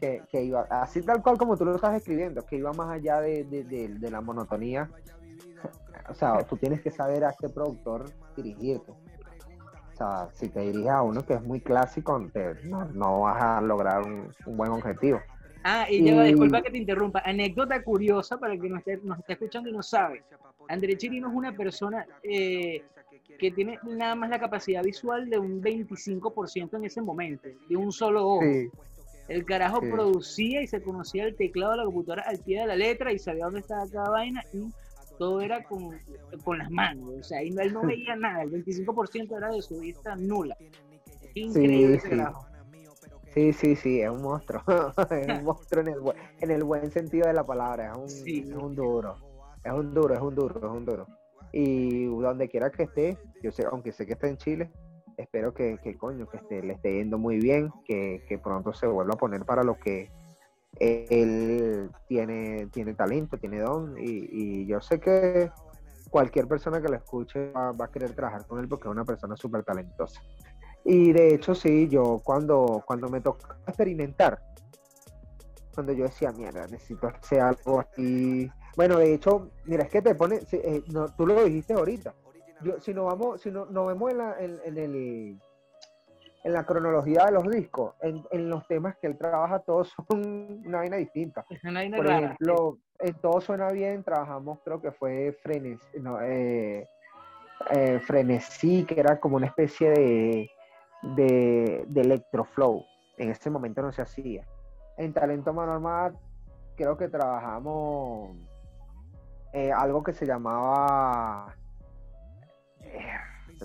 [0.00, 3.20] que, que iba, así tal cual como tú lo estás escribiendo, que iba más allá
[3.20, 4.90] de, de- de- de la monotonía.
[6.08, 8.04] O sea, tú tienes que saber a qué productor
[8.36, 8.92] dirigirte.
[9.96, 13.42] O sea, si te diriges a uno que es muy clásico, te- no, no vas
[13.42, 15.22] a lograr un, un buen objetivo.
[15.64, 17.22] Ah, y lleva, Y- disculpa que te interrumpa.
[17.24, 20.22] Anécdota curiosa para el que nos esté, nos esté escuchando y no sabe.
[20.68, 22.84] André Chirino es una persona eh,
[23.38, 27.90] que tiene nada más la capacidad visual de un 25% en ese momento, de un
[27.90, 28.42] solo ojo.
[28.42, 28.68] Sí,
[29.28, 29.90] El carajo Sí.
[29.90, 33.18] producía y se conocía el teclado de la computadora al pie de la letra y
[33.18, 34.70] sabía dónde estaba cada vaina y
[35.18, 35.98] todo era con,
[36.44, 37.08] con las manos.
[37.20, 38.42] O sea, y no- él no veía nada.
[38.42, 40.56] El 25% era de su vista nula.
[41.34, 42.10] Increíble sí.
[43.34, 44.62] sí, sí, sí, es un monstruo.
[45.10, 47.92] es un monstruo en el, bu- en el buen sentido de la palabra.
[47.92, 48.46] Es un, Sí.
[48.48, 49.16] es un duro.
[49.62, 51.06] Es un duro, es un duro, es un duro.
[51.52, 54.70] Y donde quiera que esté, yo sé, aunque sé que está en Chile,
[55.16, 58.86] espero que, que coño, que esté, le esté yendo muy bien, que, que pronto se
[58.86, 60.10] vuelva a poner para lo que
[60.78, 65.50] él tiene, tiene talento, tiene don, y, yo sé que
[66.10, 69.04] cualquier persona que lo escuche va, va a querer trabajar con él porque es una
[69.04, 70.20] persona súper talentosa.
[70.84, 74.40] Y de hecho, sí, yo cuando, cuando me tocó experimentar,
[75.74, 78.50] cuando yo decía, mierda, necesito hacer algo así.
[78.76, 82.14] Bueno, de hecho, mira, es que te pone, eh, no, tú lo dijiste ahorita.
[82.62, 85.38] Yo, si nos vamos, si no, nos vemos en la, en el,
[86.46, 90.62] en la cronología de los discos, en, en los temas que él trabaja, todos son
[90.64, 91.44] una vaina distinta.
[91.50, 92.18] Es una vaina Por rara.
[92.18, 96.88] ejemplo, en Todo Suena Bien trabajamos, creo que fue Frenes, no, eh,
[97.72, 100.50] eh, Frenesí, que era como una especie de,
[101.16, 102.84] de, de electroflow.
[103.18, 104.46] En ese momento no se hacía.
[104.98, 106.16] En Talento Manormal
[106.76, 108.36] creo que trabajamos
[109.52, 111.56] eh, algo que se llamaba...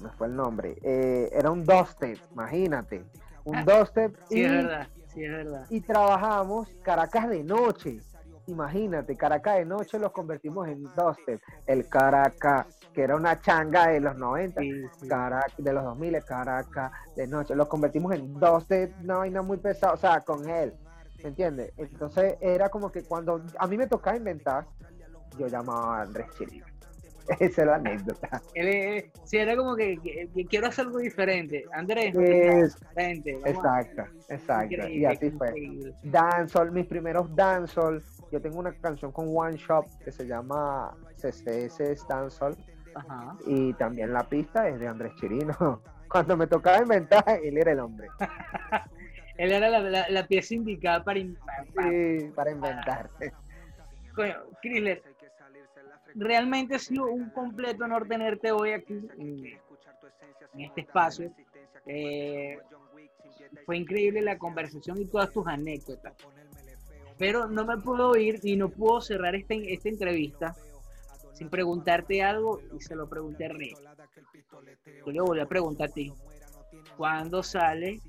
[0.01, 0.77] se me fue el nombre.
[0.81, 3.05] eh, era un dubstep, imagínate.
[3.43, 4.87] Un Ah, dubstep Sí, y es verdad.
[5.13, 5.65] Sí, es verdad.
[5.69, 7.99] y trabajamos Caracas de noche.
[8.47, 11.41] Imagínate, Caracas de noche los convertimos en dubstep.
[11.67, 14.71] El Caracas, que era una changa de los 90, Sí,
[15.57, 19.97] de los 2000, Caracas de noche, los convertimos en dubstep, una vaina muy pesada, o
[19.97, 20.73] sea, con él.
[21.23, 21.71] ¿Me entiendes?
[21.77, 24.65] Entonces era como que cuando a mí me tocaba inventar,
[25.37, 26.65] yo llamaba a Andrés Chirino.
[27.39, 28.41] Esa es la anécdota.
[28.53, 29.97] Él, sí, era como que,
[30.49, 31.65] quiero hacer algo diferente.
[31.73, 33.09] Andrés, Es- a-
[33.49, 34.87] exacto, exacto.
[34.89, 35.53] Y así fue.
[36.03, 38.01] dancehall, mis primeros dancehall.
[38.31, 42.55] Yo tengo una canción con One Shop que se llama CCS Dancehall
[42.95, 43.35] Ajá.
[43.45, 45.81] y también la pista es de Andrés Chirino.
[46.09, 48.07] Cuando me tocaba inventar, él era el hombre
[49.37, 51.35] Él era la, la- la pieza indicada para, in-
[51.75, 53.09] para- Sí, para inventar.
[54.15, 55.01] Coño, Chrysler,
[56.15, 59.59] realmente ha sido un completo honor tenerte hoy aquí en,
[60.59, 61.33] este espacio.
[61.85, 62.57] Eh,
[63.65, 66.13] fue increíble la conversación y todas tus anécdotas.
[67.17, 70.55] Pero no me puedo ir y no puedo cerrar esta, esta entrevista
[71.33, 73.73] sin preguntarte algo y se lo pregunté a Rey.
[75.05, 76.13] Yo le volví a preguntar a ti.
[76.97, 77.99] ¿Cuándo sale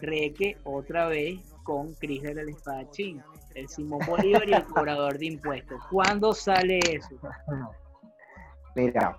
[0.00, 3.22] Reque otra vez con Chrysler el espadachín?
[3.54, 5.80] El Simón Bolívar y el cobrador de impuestos.
[5.90, 7.16] ¿Cuándo sale eso?
[8.74, 9.18] Mira,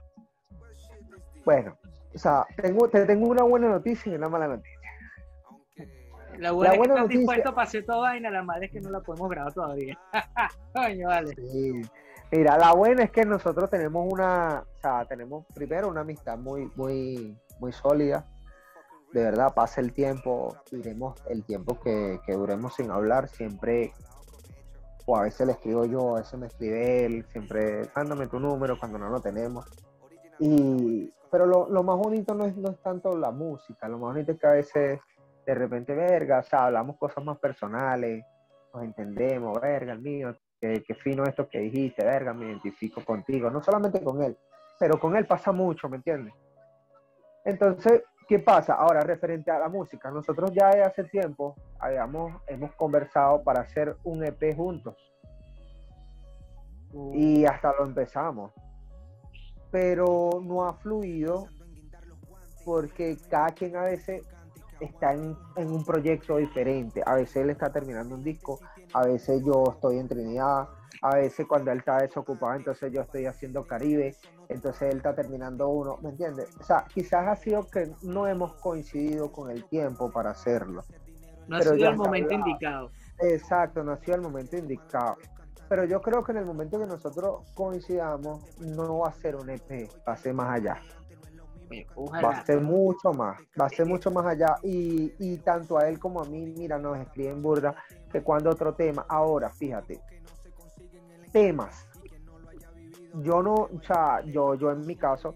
[1.46, 1.78] bueno,
[2.14, 4.72] o sea, tengo, te tengo una buena noticia y una mala noticia.
[6.38, 8.72] La buena, La buena es que noticia- dispuesto a pasar toda vaina, la mala es
[8.72, 9.98] que no la podemos grabar todavía.
[10.74, 11.34] Coño, vale.
[11.36, 11.82] Sí.
[12.32, 16.70] Mira, la buena es que nosotros tenemos una, o sea, tenemos primero una amistad muy,
[16.76, 18.26] muy, muy sólida.
[19.14, 23.94] De verdad, pasa el tiempo, diremos el tiempo que, que duremos sin hablar, siempre,
[25.06, 28.78] o a veces le escribo yo, a veces me escribe él, siempre mándame tu número
[28.80, 29.66] cuando no lo tenemos.
[30.40, 34.14] Y, pero lo, lo más bonito no es, no es tanto la música, lo más
[34.14, 35.00] bonito es que a veces
[35.46, 38.26] de repente, verga, o sea, hablamos cosas más personales,
[38.74, 43.50] nos entendemos, verga, el mío, qué, qué fino esto que dijiste, verga, me identifico contigo,
[43.52, 44.36] no solamente con él,
[44.80, 46.34] pero con él pasa mucho, ¿me entiendes?
[47.46, 48.74] Entonces, ¿qué pasa?
[48.74, 51.56] Ahora, referente a la música, nosotros ya hace tiempo
[51.86, 54.96] habíamos, hemos conversado para hacer un EP juntos
[57.14, 58.52] y hasta lo empezamos,
[59.70, 61.48] pero no ha fluido
[62.64, 64.24] porque cada quien a veces
[64.80, 67.04] está en, en, un proyecto diferente.
[67.06, 68.60] A veces él está terminando un disco,
[68.94, 70.68] a veces yo estoy en Trinidad,
[71.02, 74.16] a veces cuando él está desocupado, entonces yo estoy haciendo Caribe,
[74.50, 76.50] entonces él está terminando uno, ¿me entiendes?
[76.60, 80.84] O sea, quizás ha sido que no hemos coincidido con el tiempo para hacerlo.
[81.48, 82.92] No ha sido el momento indicado.
[83.20, 85.18] Exacto, no ha sido el momento indicado.
[85.68, 89.50] Pero yo creo que en el momento que nosotros coincidamos, no va a ser un
[89.50, 90.80] EP, va a ser más allá.
[91.96, 92.28] Ojalá.
[92.28, 94.58] Va a ser mucho más, va a ser mucho más allá.
[94.64, 97.76] Y, y tanto a él como a mí, mira, nos escriben burda
[98.12, 99.06] que cuando otro tema.
[99.10, 100.00] Ahora, fíjate,
[101.32, 101.88] temas.
[103.16, 105.36] Yo no, o sea, yo, yo en mi caso,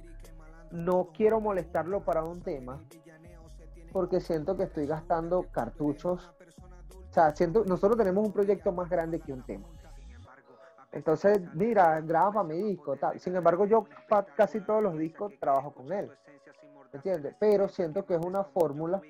[0.71, 2.81] no quiero molestarlo para un tema
[3.91, 6.31] porque siento que estoy gastando cartuchos.
[7.09, 9.67] O sea, siento, nosotros tenemos un proyecto más grande que un tema.
[10.91, 13.19] Entonces, mira, graba para mi disco, tal.
[13.19, 16.09] Sin embargo, yo para casi todos los discos trabajo con él.
[16.91, 17.35] ¿Me entiendes?
[17.39, 19.01] Pero siento que es una fórmula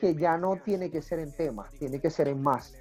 [0.00, 2.74] que ya no tiene que ser en temas, tiene que ser en más.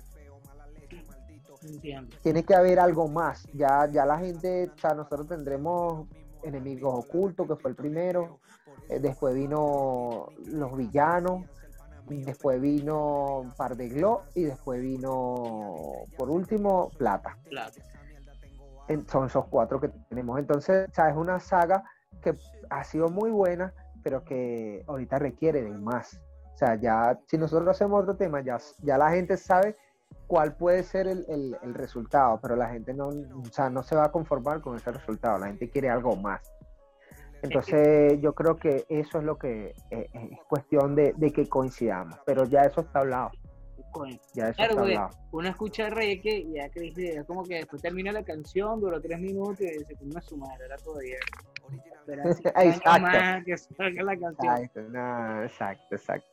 [1.61, 2.15] Entiendo.
[2.23, 3.44] Tiene que haber algo más.
[3.53, 6.07] Ya, ya la gente, o sea, nosotros tendremos
[6.44, 8.40] enemigos ocultos, que fue el primero.
[8.90, 11.45] Eh, después vino los villanos.
[12.07, 17.38] Después vino Par de Glo y después vino, por último, Plata.
[17.48, 17.82] Plata.
[19.07, 20.40] Son esos cuatro que tenemos.
[20.40, 21.84] Entonces, o sea, es una saga
[22.24, 22.36] que
[22.72, 26.20] ha sido muy buena, pero que ahorita requiere de más.
[26.56, 29.78] O sea, ya si nosotros hacemos otro tema, ya, ya la gente sabe
[30.30, 33.96] cuál puede ser el, el, el, resultado, pero la gente no, o sea, no se
[33.96, 36.40] va a conformar con ese resultado, la gente quiere algo más.
[37.42, 42.16] Entonces yo creo que eso es lo que eh, es cuestión de, de, que coincidamos,
[42.28, 43.32] pero ya eso está hablado.
[44.36, 45.18] Ya eso claro, está güey, hablado.
[45.32, 49.02] uno escucha reggae y ya que dice, es como que después termina la canción, duró
[49.02, 51.18] tres minutos y dice, una su madre, era todavía.
[52.08, 53.02] Exacto.
[53.02, 54.58] más que salga la canción.
[54.58, 56.28] Exacto, no, exacto, exacto.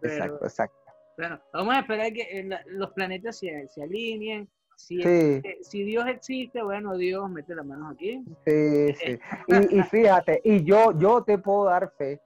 [0.00, 0.81] Pero- Exacto, exacto.
[1.22, 4.48] Bueno, vamos a esperar que eh, los planetas se, se alineen.
[4.74, 5.08] Si, Sí.
[5.08, 8.24] eh, si Dios existe, bueno, Dios mete las manos aquí.
[8.44, 9.18] Sí, sí.
[9.46, 12.20] Y, y fíjate, y yo, yo te puedo dar fe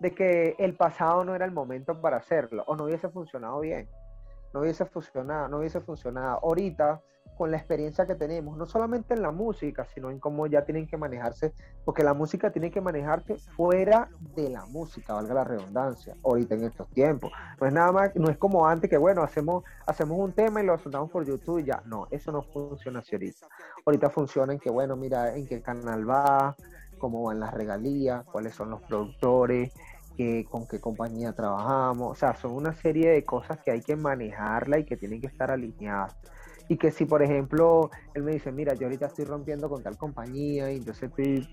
[0.00, 3.86] de que el pasado no era el momento para hacerlo, o no hubiese funcionado bien,
[4.52, 6.40] no hubiese funcionado, no hubiese funcionado.
[6.42, 7.00] Ahorita,
[7.36, 10.86] con la experiencia que tenemos, no solamente en la música, sino en cómo ya tienen
[10.86, 11.54] que manejarse,
[11.86, 16.64] porque la música tiene que manejarse fuera de la música, valga la redundancia, ahorita en
[16.64, 17.32] estos tiempos.
[17.58, 20.66] No es nada más, no es como antes que, bueno, hacemos, hacemos un tema y
[20.66, 21.82] lo soltamos por YouTube y ya.
[21.86, 23.46] No, eso no funciona así ahorita.
[23.86, 26.54] Ahorita funciona en que, bueno, mira en qué canal va,
[26.98, 29.72] cómo van las regalías, cuáles son los productores,
[30.50, 32.12] con qué compañía trabajamos.
[32.12, 35.26] O sea, son una serie de cosas que hay que manejarla y que tienen que
[35.26, 36.16] estar alineadas.
[36.68, 39.96] Y que si, por ejemplo, él me dice, mira, yo ahorita estoy rompiendo con tal
[39.96, 41.48] compañía y entonces estoy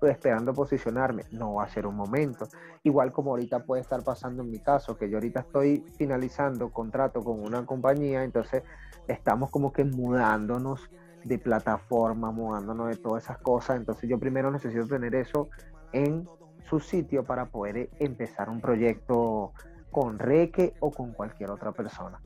[0.00, 2.48] pues, esperando posicionarme, no va a ser un momento.
[2.82, 7.22] Igual como ahorita puede estar pasando en mi caso, que yo ahorita estoy finalizando contrato
[7.22, 8.62] con una compañía, entonces
[9.08, 10.90] estamos como que mudándonos
[11.24, 13.76] de plataforma, mudándonos de todas esas cosas.
[13.76, 15.48] Entonces yo primero necesito tener eso
[15.92, 16.28] en
[16.68, 19.52] su sitio para poder empezar un proyecto
[19.90, 22.20] con Reque o con cualquier otra persona.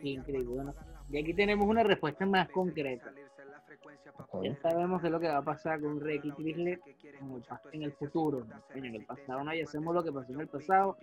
[0.00, 0.54] Increíble.
[0.54, 0.74] Bueno,
[1.10, 3.12] y aquí tenemos una respuesta más concreta.
[4.42, 6.80] Ya sabemos qué es lo que va a pasar con Reiki Chrysler
[7.20, 8.46] en el, pas- en el futuro.
[8.74, 10.96] En el pasado no, ya hacemos lo que pasó en el pasado.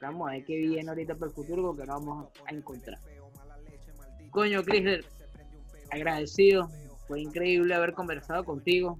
[0.00, 2.98] Vamos a ver qué viene ahorita para el futuro porque no vamos a encontrar.
[4.30, 5.04] Coño, Chrysler,
[5.90, 6.68] agradecido.
[7.06, 8.98] Fue increíble haber conversado contigo.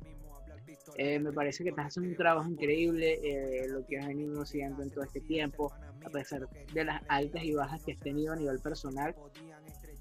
[0.97, 4.82] Eh, me parece que estás haciendo un trabajo increíble, eh, lo que has venido haciendo
[4.82, 5.73] en todo este tiempo,
[6.05, 9.14] a pesar de las altas y bajas que has tenido a nivel personal.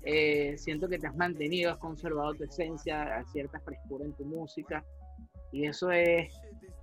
[0.04, 4.84] Eh, siento que te has mantenido, has conservado tu esencia, cierta frescura en tu música,
[5.52, 6.34] y eso es,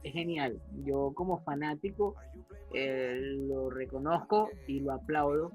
[0.03, 0.61] es genial.
[0.85, 2.15] Yo como fanático
[2.75, 3.19] eh,
[3.49, 5.53] lo reconozco y lo aplaudo,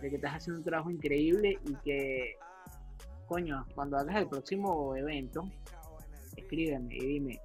[0.00, 2.36] de que estás haciendo un trabajo increíble y que,
[3.26, 5.44] coño, cuando hagas el próximo evento,
[6.36, 7.40] escríbeme y dime,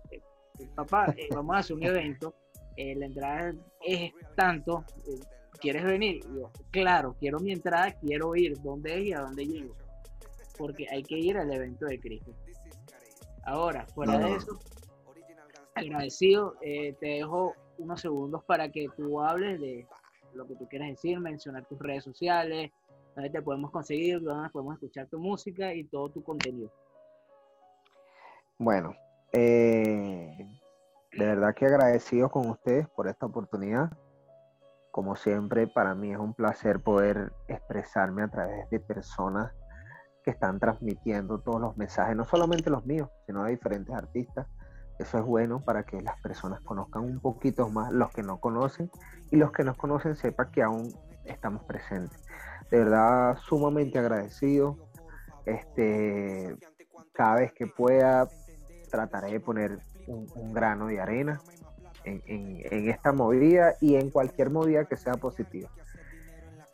[0.75, 2.33] papá, eh, vamos a hacer un evento,
[2.77, 5.19] eh, la entrada es tanto, eh,
[5.59, 6.17] ¿quieres venir?
[6.17, 9.75] Y yo, claro, quiero mi entrada, quiero ir, ¿dónde es y a dónde llego?
[10.57, 12.31] Porque hay que ir al evento de Cristo.
[13.43, 14.27] Ahora, fuera No.
[14.27, 14.59] de eso,
[15.75, 16.55] agradecido.
[16.61, 19.85] Eh, te dejo unos segundos para que tú hables de
[20.33, 22.71] lo que tú quieras decir, mencionar tus redes sociales,
[23.15, 26.71] dónde te podemos conseguir, dónde podemos escuchar tu música y todo tu contenido.
[28.57, 28.95] Bueno,
[29.37, 30.59] eh,
[31.11, 33.91] de verdad que agradecido con ustedes por esta oportunidad.
[34.91, 39.51] Como siempre, para mí es un placer poder expresarme a través de personas
[40.23, 44.47] que están transmitiendo todos los mensajes, no solamente los míos, sino de diferentes artistas.
[44.97, 48.89] Eso es bueno para que las personas conozcan un poquito más, los que no conocen,
[49.31, 50.93] y los que nos conocen sepan que aún
[51.25, 52.23] estamos presentes.
[52.71, 54.77] De verdad, sumamente agradecido.
[55.45, 56.57] Este,
[57.11, 58.27] cada vez que pueda,
[58.95, 61.41] trataré de poner un, grano de arena
[62.05, 65.69] en, esta movida y en cualquier movida que sea positiva.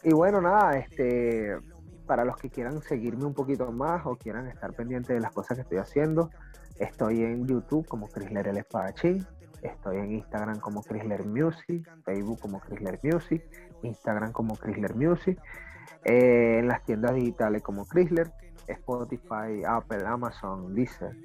[0.03, 1.57] Y bueno, nada, este,
[2.05, 5.57] para los que quieran seguirme un poquito más o quieran estar pendientes de las cosas
[5.57, 6.29] que estoy haciendo,
[6.77, 9.25] estoy en YouTube como Chrysler el Espadachín,
[9.63, 13.43] estoy en Instagram como Chrysler Music, Facebook como Chrysler Music,
[13.81, 15.39] Instagram como Chrysler Music,
[16.05, 18.31] eh, en las tiendas digitales como Chrysler,
[18.67, 21.15] Spotify, Apple, Amazon, Deezer.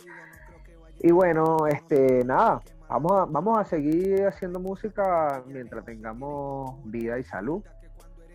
[1.01, 7.25] Y bueno, este, nada, vamos a, vamos a seguir haciendo música mientras tengamos vida y
[7.25, 7.63] salud.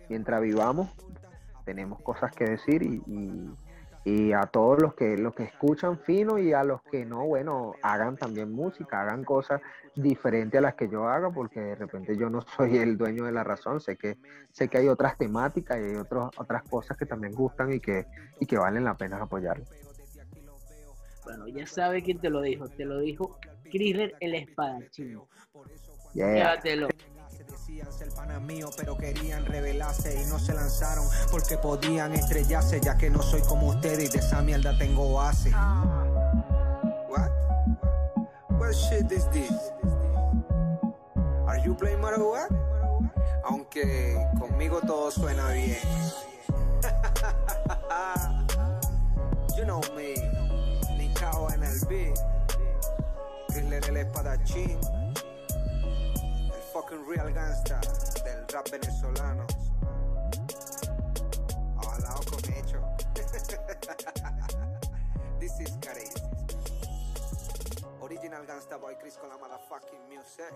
[0.08, 0.88] Mientras vivamos,
[1.64, 2.82] tenemos cosas que decir
[4.04, 7.74] y, a todos los que, los que escuchan fino y a los que no, bueno,
[7.82, 9.60] hagan también música, hagan cosas
[9.94, 13.32] diferentes a las que yo haga, porque de repente yo no soy el dueño de
[13.32, 14.18] la razón, sé que,
[14.50, 18.06] sé que hay otras temáticas y hay otros, otras cosas que también gustan y que,
[18.40, 19.60] y que valen la pena apoyar.
[21.24, 22.68] Bueno, ya sabe quién te lo dijo.
[22.68, 23.38] Te lo dijo
[23.70, 25.20] Chrysler el espadachín.
[26.14, 26.34] Yeah.
[26.34, 26.88] Llévatelo.
[27.48, 32.96] Decían ser panas mío, pero querían revelarse y no se lanzaron porque podían estrellarse, ya
[32.96, 35.50] que no soy como ustedes y de esa mierda tengo base.
[37.08, 37.30] What?
[38.58, 39.52] What shit is this?
[41.46, 42.50] Are you playing what?
[43.44, 45.76] Aunque conmigo todo suena bien.
[49.56, 50.14] you know me
[51.50, 52.18] en el beat.
[53.48, 54.78] Chrysler el espadachín.
[56.54, 57.80] El fucking real gangsta
[58.24, 59.46] del rap venezolano.
[61.76, 62.80] Ojalá con hecho.
[65.40, 66.22] This is crazy.
[68.00, 70.52] Original gangsta boy Chris con la motherfucking music.